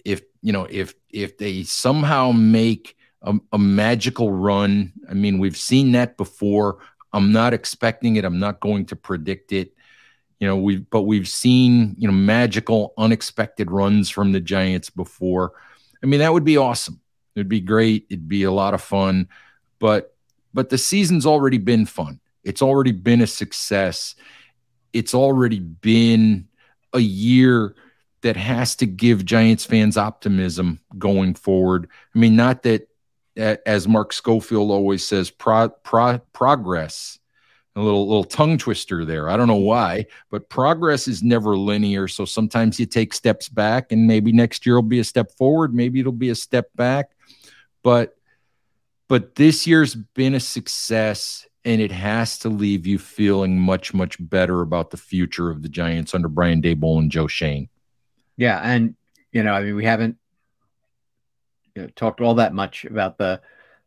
[0.06, 4.94] If you know, if if they somehow make a, a magical run.
[5.10, 6.80] I mean, we've seen that before.
[7.14, 8.26] I'm not expecting it.
[8.26, 9.74] I'm not going to predict it.
[10.40, 15.54] You know, we but we've seen, you know, magical, unexpected runs from the Giants before.
[16.04, 17.02] I mean, that would be awesome.
[17.36, 18.06] It'd be great.
[18.10, 19.30] It'd be a lot of fun.
[19.80, 20.16] But
[20.54, 22.20] but the season's already been fun.
[22.44, 24.16] It's already been a success.
[24.94, 26.48] It's already been
[26.94, 27.76] a year
[28.22, 31.88] that has to give Giants fans optimism going forward.
[32.16, 32.90] I mean, not that
[33.38, 37.20] as Mark Schofield always says, pro, pro, progress.
[37.76, 39.30] A little little tongue twister there.
[39.30, 42.08] I don't know why, but progress is never linear.
[42.08, 45.76] So sometimes you take steps back, and maybe next year will be a step forward.
[45.76, 47.12] Maybe it'll be a step back.
[47.84, 48.18] But
[49.08, 54.18] but this year's been a success, and it has to leave you feeling much much
[54.20, 57.70] better about the future of the Giants under Brian Daboll and Joe Schoen.
[58.38, 58.96] Yeah, and
[59.32, 60.18] you know, I mean, we haven't
[61.78, 63.40] you know, talked all that much about the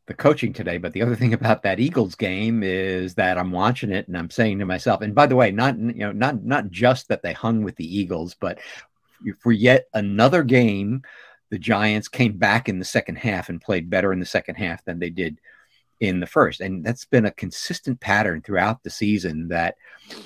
[0.07, 0.79] the coaching today.
[0.79, 4.31] But the other thing about that Eagles game is that I'm watching it and I'm
[4.31, 7.33] saying to myself, and by the way, not you know, not not just that they
[7.33, 8.61] hung with the Eagles, but
[9.41, 11.03] for yet another game,
[11.51, 14.85] the Giants came back in the second half and played better in the second half
[14.85, 15.41] than they did
[16.01, 16.61] in the first.
[16.61, 19.77] And that's been a consistent pattern throughout the season that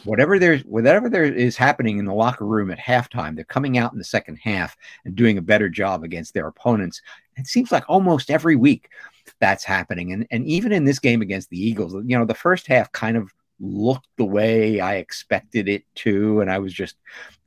[0.05, 3.93] whatever there's whatever there is happening in the locker room at halftime, they're coming out
[3.93, 7.03] in the second half and doing a better job against their opponents.
[7.37, 8.89] It seems like almost every week
[9.41, 10.13] that's happening.
[10.13, 13.17] And and even in this game against the Eagles, you know, the first half kind
[13.17, 16.41] of looked the way I expected it to.
[16.41, 16.97] And I was just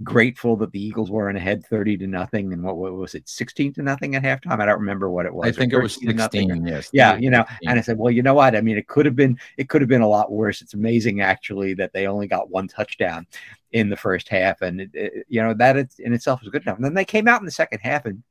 [0.04, 2.54] grateful that the Eagles weren't ahead 30 to nothing.
[2.54, 4.62] And what, what was it, 16 to nothing at halftime?
[4.62, 5.48] I don't remember what it was.
[5.48, 6.90] I think it was 16, yes.
[6.94, 8.56] Yeah, you know, and I said, well, you know what?
[8.56, 10.62] I mean, it could have been, it could have been a lot worse.
[10.62, 13.28] It's amazing actually that they only got one touchdown
[13.72, 14.62] in the first half.
[14.62, 16.78] And, it, it, you know, that in itself was good enough.
[16.78, 18.24] And then they came out in the second half and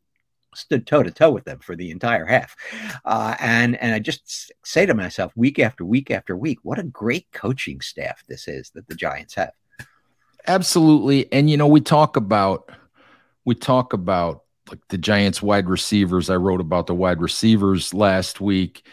[0.56, 2.56] stood toe to toe with them for the entire half.
[3.04, 6.84] Uh, and and I just say to myself week after week after week, what a
[6.84, 9.52] great coaching staff this is that the Giants have.
[10.46, 12.70] Absolutely, and you know we talk about
[13.44, 16.30] we talk about like the Giants wide receivers.
[16.30, 18.86] I wrote about the wide receivers last week,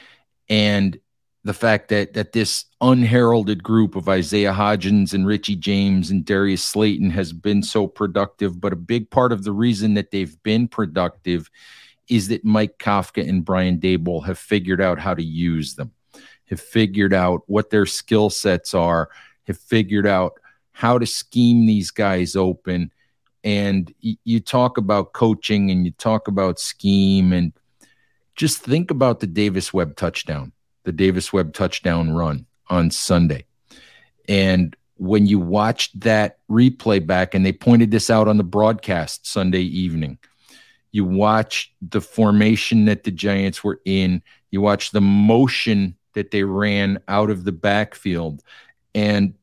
[0.50, 0.98] and
[1.44, 6.64] the fact that that this unheralded group of Isaiah Hodgins and Richie James and Darius
[6.64, 10.68] Slayton has been so productive, but a big part of the reason that they've been
[10.68, 11.50] productive
[12.10, 15.92] is that Mike Kafka and Brian Daboll have figured out how to use them,
[16.50, 19.10] have figured out what their skill sets are,
[19.48, 20.34] have figured out
[20.72, 22.92] how to scheme these guys open.
[23.44, 27.52] And you talk about coaching and you talk about scheme and
[28.36, 30.54] just think about the Davis Webb touchdown
[30.84, 33.46] the Davis Webb touchdown run on Sunday.
[34.28, 39.28] And when you watched that replay back, and they pointed this out on the broadcast
[39.28, 40.18] Sunday evening,
[40.92, 44.22] you watch the formation that the Giants were in,
[44.52, 48.44] you watch the motion that they ran out of the backfield,
[48.94, 49.34] and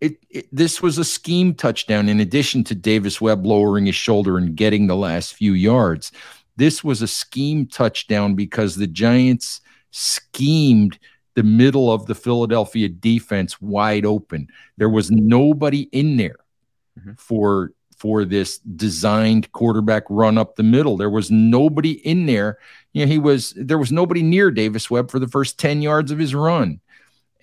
[0.00, 4.36] it, it, this was a scheme touchdown in addition to Davis Webb lowering his shoulder
[4.36, 6.12] and getting the last few yards.
[6.56, 10.98] This was a scheme touchdown because the Giants schemed
[11.34, 14.48] the middle of the Philadelphia defense wide open.
[14.78, 16.36] There was nobody in there
[16.98, 17.12] mm-hmm.
[17.18, 20.96] for for this designed quarterback run up the middle.
[20.96, 22.58] There was nobody in there.
[22.92, 26.10] You know, he was there was nobody near Davis Webb for the first 10 yards
[26.10, 26.80] of his run.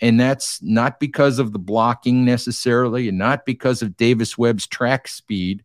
[0.01, 5.07] And that's not because of the blocking necessarily, and not because of Davis Webb's track
[5.07, 5.63] speed.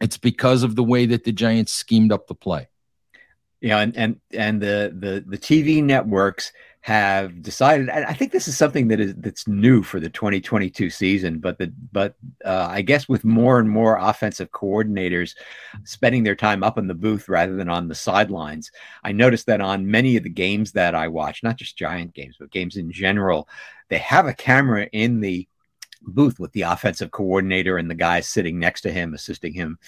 [0.00, 2.68] It's because of the way that the Giants schemed up the play.
[3.60, 8.56] Yeah, and and and the the the TV networks have decided i think this is
[8.56, 13.08] something that is that's new for the 2022 season but the but uh, i guess
[13.08, 15.34] with more and more offensive coordinators
[15.84, 18.70] spending their time up in the booth rather than on the sidelines
[19.02, 22.36] i noticed that on many of the games that i watch not just giant games
[22.38, 23.48] but games in general
[23.88, 25.46] they have a camera in the
[26.02, 29.78] booth with the offensive coordinator and the guy sitting next to him assisting him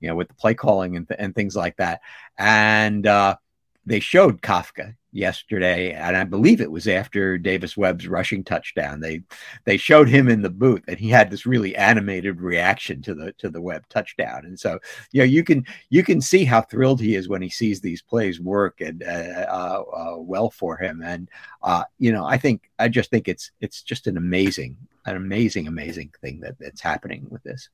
[0.00, 2.00] you know with the play calling and, th- and things like that.
[2.38, 3.36] And uh,
[3.84, 9.00] they showed kafka yesterday, and I believe it was after Davis Webb's rushing touchdown.
[9.00, 9.22] They
[9.64, 13.32] they showed him in the booth, and he had this really animated reaction to the
[13.38, 14.44] to the Webb touchdown.
[14.44, 14.78] And so,
[15.12, 18.02] you know, you can you can see how thrilled he is when he sees these
[18.02, 21.02] plays work and uh, uh, uh, well for him.
[21.02, 21.28] And
[21.62, 25.66] uh, you know, I think I just think it's it's just an amazing an amazing
[25.66, 27.68] amazing thing that that's happening with this.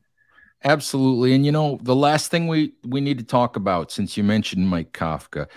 [0.65, 1.35] Absolutely.
[1.35, 4.69] And you know, the last thing we we need to talk about since you mentioned
[4.69, 5.49] Mike Kafka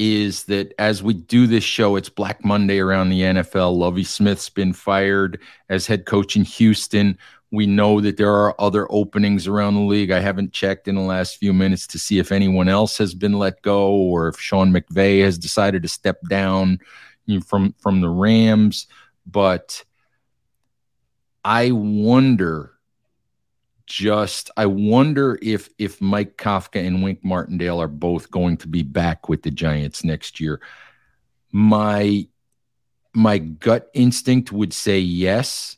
[0.00, 3.76] is that as we do this show, it's Black Monday around the NFL.
[3.76, 5.38] Lovie Smith's been fired
[5.68, 7.18] as head coach in Houston.
[7.50, 10.10] We know that there are other openings around the league.
[10.10, 13.34] I haven't checked in the last few minutes to see if anyone else has been
[13.34, 16.78] let go or if Sean McVay has decided to step down
[17.46, 18.86] from from the Rams.
[19.26, 19.84] But
[21.44, 22.72] I wonder
[23.90, 28.84] just I wonder if if Mike Kafka and Wink Martindale are both going to be
[28.84, 30.60] back with the Giants next year.
[31.50, 32.28] My
[33.12, 35.76] my gut instinct would say yes.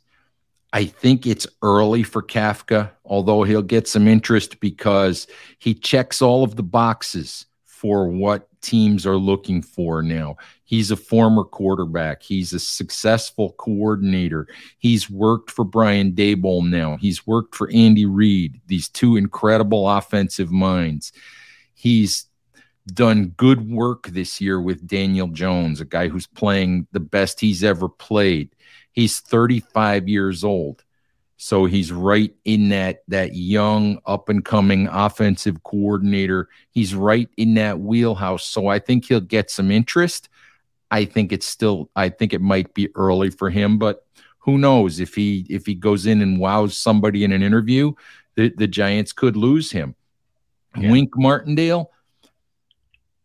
[0.74, 5.26] I think it's early for Kafka, although he'll get some interest because
[5.58, 10.36] he checks all of the boxes for what teams are looking for now.
[10.72, 12.22] He's a former quarterback.
[12.22, 14.48] He's a successful coordinator.
[14.78, 16.96] He's worked for Brian Daboll now.
[16.96, 21.12] He's worked for Andy Reid, these two incredible offensive minds.
[21.74, 22.24] He's
[22.86, 27.62] done good work this year with Daniel Jones, a guy who's playing the best he's
[27.62, 28.56] ever played.
[28.92, 30.84] He's 35 years old.
[31.36, 36.48] So he's right in that that young up and coming offensive coordinator.
[36.70, 38.44] He's right in that wheelhouse.
[38.44, 40.30] So I think he'll get some interest.
[40.92, 44.06] I think it's still I think it might be early for him, but
[44.38, 47.92] who knows if he if he goes in and wows somebody in an interview,
[48.36, 49.94] the, the Giants could lose him.
[50.76, 50.90] Yeah.
[50.90, 51.90] Wink Martindale,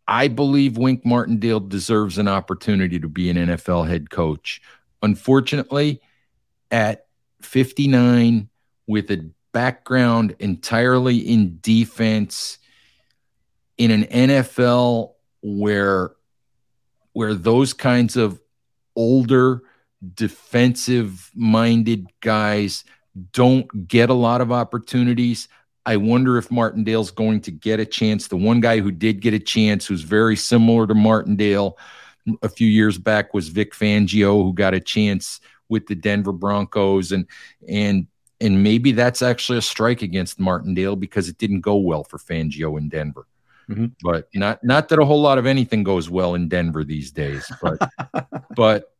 [0.07, 4.61] I believe Wink Martindale deserves an opportunity to be an NFL head coach.
[5.03, 6.01] Unfortunately,
[6.71, 7.05] at
[7.41, 8.47] 59
[8.87, 12.59] with a background entirely in defense
[13.77, 16.11] in an NFL where
[17.17, 18.39] where those kinds of
[18.95, 19.63] older
[20.13, 22.83] defensive minded guys
[23.31, 25.47] don't get a lot of opportunities.
[25.83, 28.27] I wonder if Martindale's going to get a chance.
[28.27, 31.79] The one guy who did get a chance, who's very similar to Martindale
[32.43, 35.39] a few years back, was Vic Fangio, who got a chance
[35.69, 37.25] with the Denver Broncos and
[37.67, 38.05] and
[38.39, 42.77] and maybe that's actually a strike against Martindale because it didn't go well for Fangio
[42.77, 43.25] in Denver.
[43.69, 43.85] Mm-hmm.
[44.01, 47.51] But not not that a whole lot of anything goes well in Denver these days.
[47.61, 47.89] But
[48.55, 48.95] but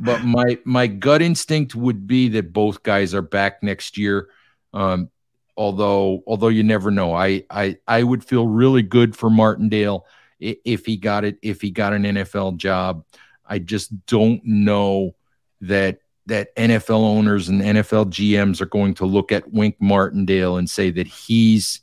[0.00, 4.28] but my my gut instinct would be that both guys are back next year.
[4.72, 5.10] Um,
[5.56, 7.14] although although you never know.
[7.14, 10.06] I I I would feel really good for Martindale
[10.38, 13.04] if he got it if he got an NFL job.
[13.44, 15.14] I just don't know
[15.62, 20.68] that that NFL owners and NFL GMs are going to look at Wink Martindale and
[20.68, 21.80] say that he's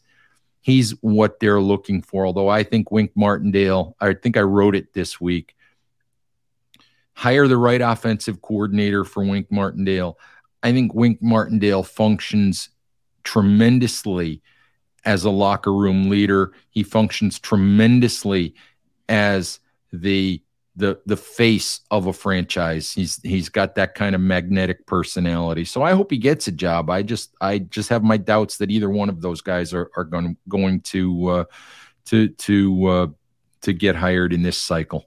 [0.64, 2.26] he's what they're looking for.
[2.26, 5.56] Although I think Wink Martindale, I think I wrote it this week.
[7.14, 10.18] Hire the right offensive coordinator for Wink Martindale.
[10.64, 12.70] I think Wink Martindale functions
[13.24, 14.42] tremendously
[15.06, 16.54] as a locker room leader.
[16.70, 18.56] He functions tremendously
[19.10, 19.60] as
[19.92, 20.42] the
[20.76, 22.92] the the face of a franchise.
[22.92, 25.66] He's he's got that kind of magnetic personality.
[25.66, 26.90] So I hope he gets a job.
[26.90, 30.04] I just I just have my doubts that either one of those guys are are
[30.04, 31.44] going going to uh,
[32.06, 33.08] to to uh,
[33.62, 35.06] to get hired in this cycle.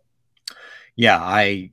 [0.95, 1.71] Yeah, I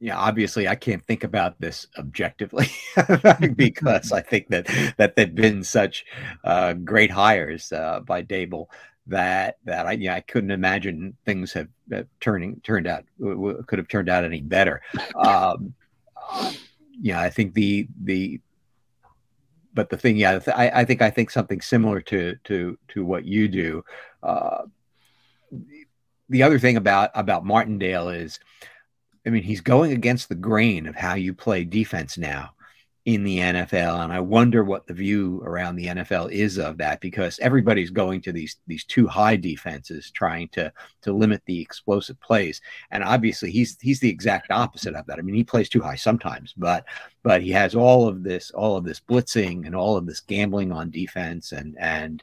[0.00, 2.68] yeah, obviously I can't think about this objectively
[3.56, 4.66] because I think that
[4.96, 6.04] that they've been such
[6.44, 8.66] uh, great hires uh, by Daboll
[9.08, 13.88] that that I yeah I couldn't imagine things have, have turning turned out could have
[13.88, 14.82] turned out any better.
[15.16, 15.74] Um,
[17.00, 18.40] yeah, I think the the
[19.72, 23.24] but the thing, yeah, I, I think I think something similar to to to what
[23.24, 23.84] you do.
[24.22, 24.64] Uh,
[26.28, 28.40] the other thing about about Martindale is
[29.26, 32.50] I mean, he's going against the grain of how you play defense now
[33.08, 37.00] in the NFL, and I wonder what the view around the NFL is of that
[37.00, 42.20] because everybody's going to these these two high defenses, trying to to limit the explosive
[42.20, 45.18] plays, and obviously he's he's the exact opposite of that.
[45.18, 46.84] I mean, he plays too high sometimes, but
[47.22, 50.70] but he has all of this all of this blitzing and all of this gambling
[50.70, 52.22] on defense, and and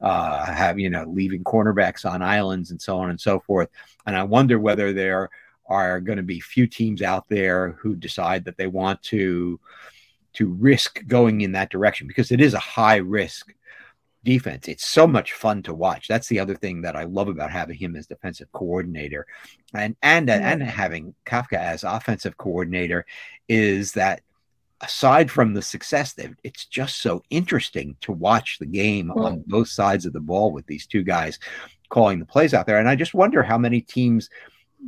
[0.00, 3.68] uh, have you know leaving cornerbacks on islands and so on and so forth.
[4.04, 5.30] And I wonder whether they're
[5.66, 9.58] are going to be few teams out there who decide that they want to
[10.34, 13.52] to risk going in that direction because it is a high risk
[14.24, 14.68] defense.
[14.68, 16.08] It's so much fun to watch.
[16.08, 19.26] That's the other thing that I love about having him as defensive coordinator,
[19.74, 20.50] and and yeah.
[20.52, 23.06] and having Kafka as offensive coordinator
[23.48, 24.22] is that
[24.80, 30.04] aside from the success, it's just so interesting to watch the game on both sides
[30.04, 31.38] of the ball with these two guys
[31.88, 32.78] calling the plays out there.
[32.78, 34.28] And I just wonder how many teams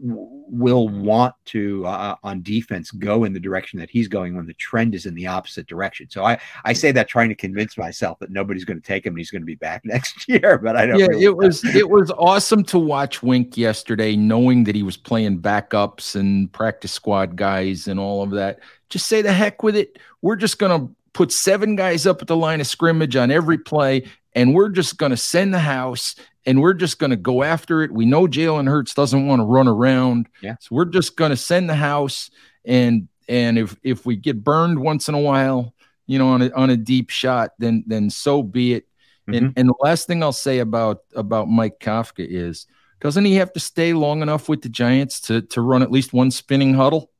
[0.02, 4.54] will want to uh, on defense go in the direction that he's going when the
[4.54, 6.08] trend is in the opposite direction.
[6.10, 9.14] So I I say that trying to convince myself that nobody's going to take him
[9.14, 10.58] and he's going to be back next year.
[10.58, 10.98] But I don't.
[10.98, 14.96] Yeah, really it was it was awesome to watch Wink yesterday, knowing that he was
[14.96, 18.60] playing backups and practice squad guys and all of that.
[18.88, 19.98] Just say the heck with it.
[20.22, 23.58] We're just going to put seven guys up at the line of scrimmage on every
[23.58, 26.14] play, and we're just going to send the house
[26.46, 27.92] and we're just going to go after it.
[27.92, 30.28] We know Jalen Hurts doesn't want to run around.
[30.40, 30.54] Yeah.
[30.60, 32.30] So we're just going to send the house
[32.64, 35.74] and and if if we get burned once in a while,
[36.06, 38.84] you know, on a on a deep shot, then then so be it.
[39.28, 39.34] Mm-hmm.
[39.34, 42.66] And and the last thing I'll say about about Mike Kafka is
[43.00, 46.12] doesn't he have to stay long enough with the Giants to to run at least
[46.12, 47.10] one spinning huddle?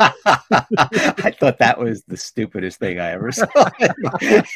[0.26, 3.46] I thought that was the stupidest thing I ever saw.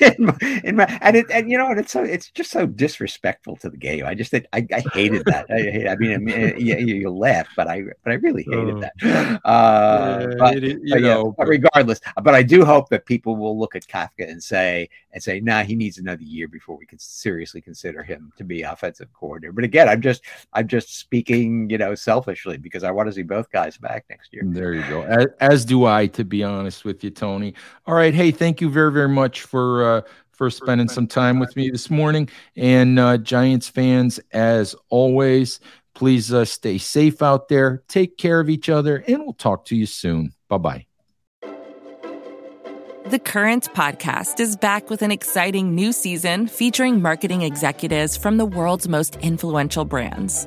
[0.00, 3.56] in in my, and it, and you know, and it's so it's just so disrespectful
[3.56, 4.06] to the game.
[4.06, 5.46] I just I, I hated that.
[5.50, 8.80] I, I mean, I mean you, you, laugh, but I but I really hated oh.
[8.80, 9.40] that.
[9.44, 13.58] Uh, but, it, but, know, yeah, but regardless, but I do hope that people will
[13.58, 16.98] look at Kafka and say and say, nah, he needs another year before we can
[16.98, 19.52] seriously consider him to be offensive coordinator.
[19.52, 20.22] But again, I'm just
[20.54, 24.32] I'm just speaking, you know, selfishly because I want to see both guys back next
[24.32, 24.52] year year.
[24.52, 25.02] There you go.
[25.02, 27.54] As, as, do I, to be honest with you, Tony.
[27.86, 28.14] All right.
[28.14, 30.00] Hey, thank you very, very much for uh,
[30.32, 32.28] for spending some time with me this morning.
[32.56, 35.59] And uh, Giants fans, as always,
[35.94, 37.82] please uh, stay safe out there.
[37.88, 40.32] Take care of each other, and we'll talk to you soon.
[40.48, 40.86] Bye bye.
[43.06, 48.44] The Current podcast is back with an exciting new season featuring marketing executives from the
[48.44, 50.46] world's most influential brands.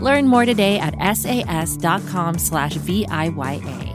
[0.00, 3.89] Learn more today at sas.com slash VIYA.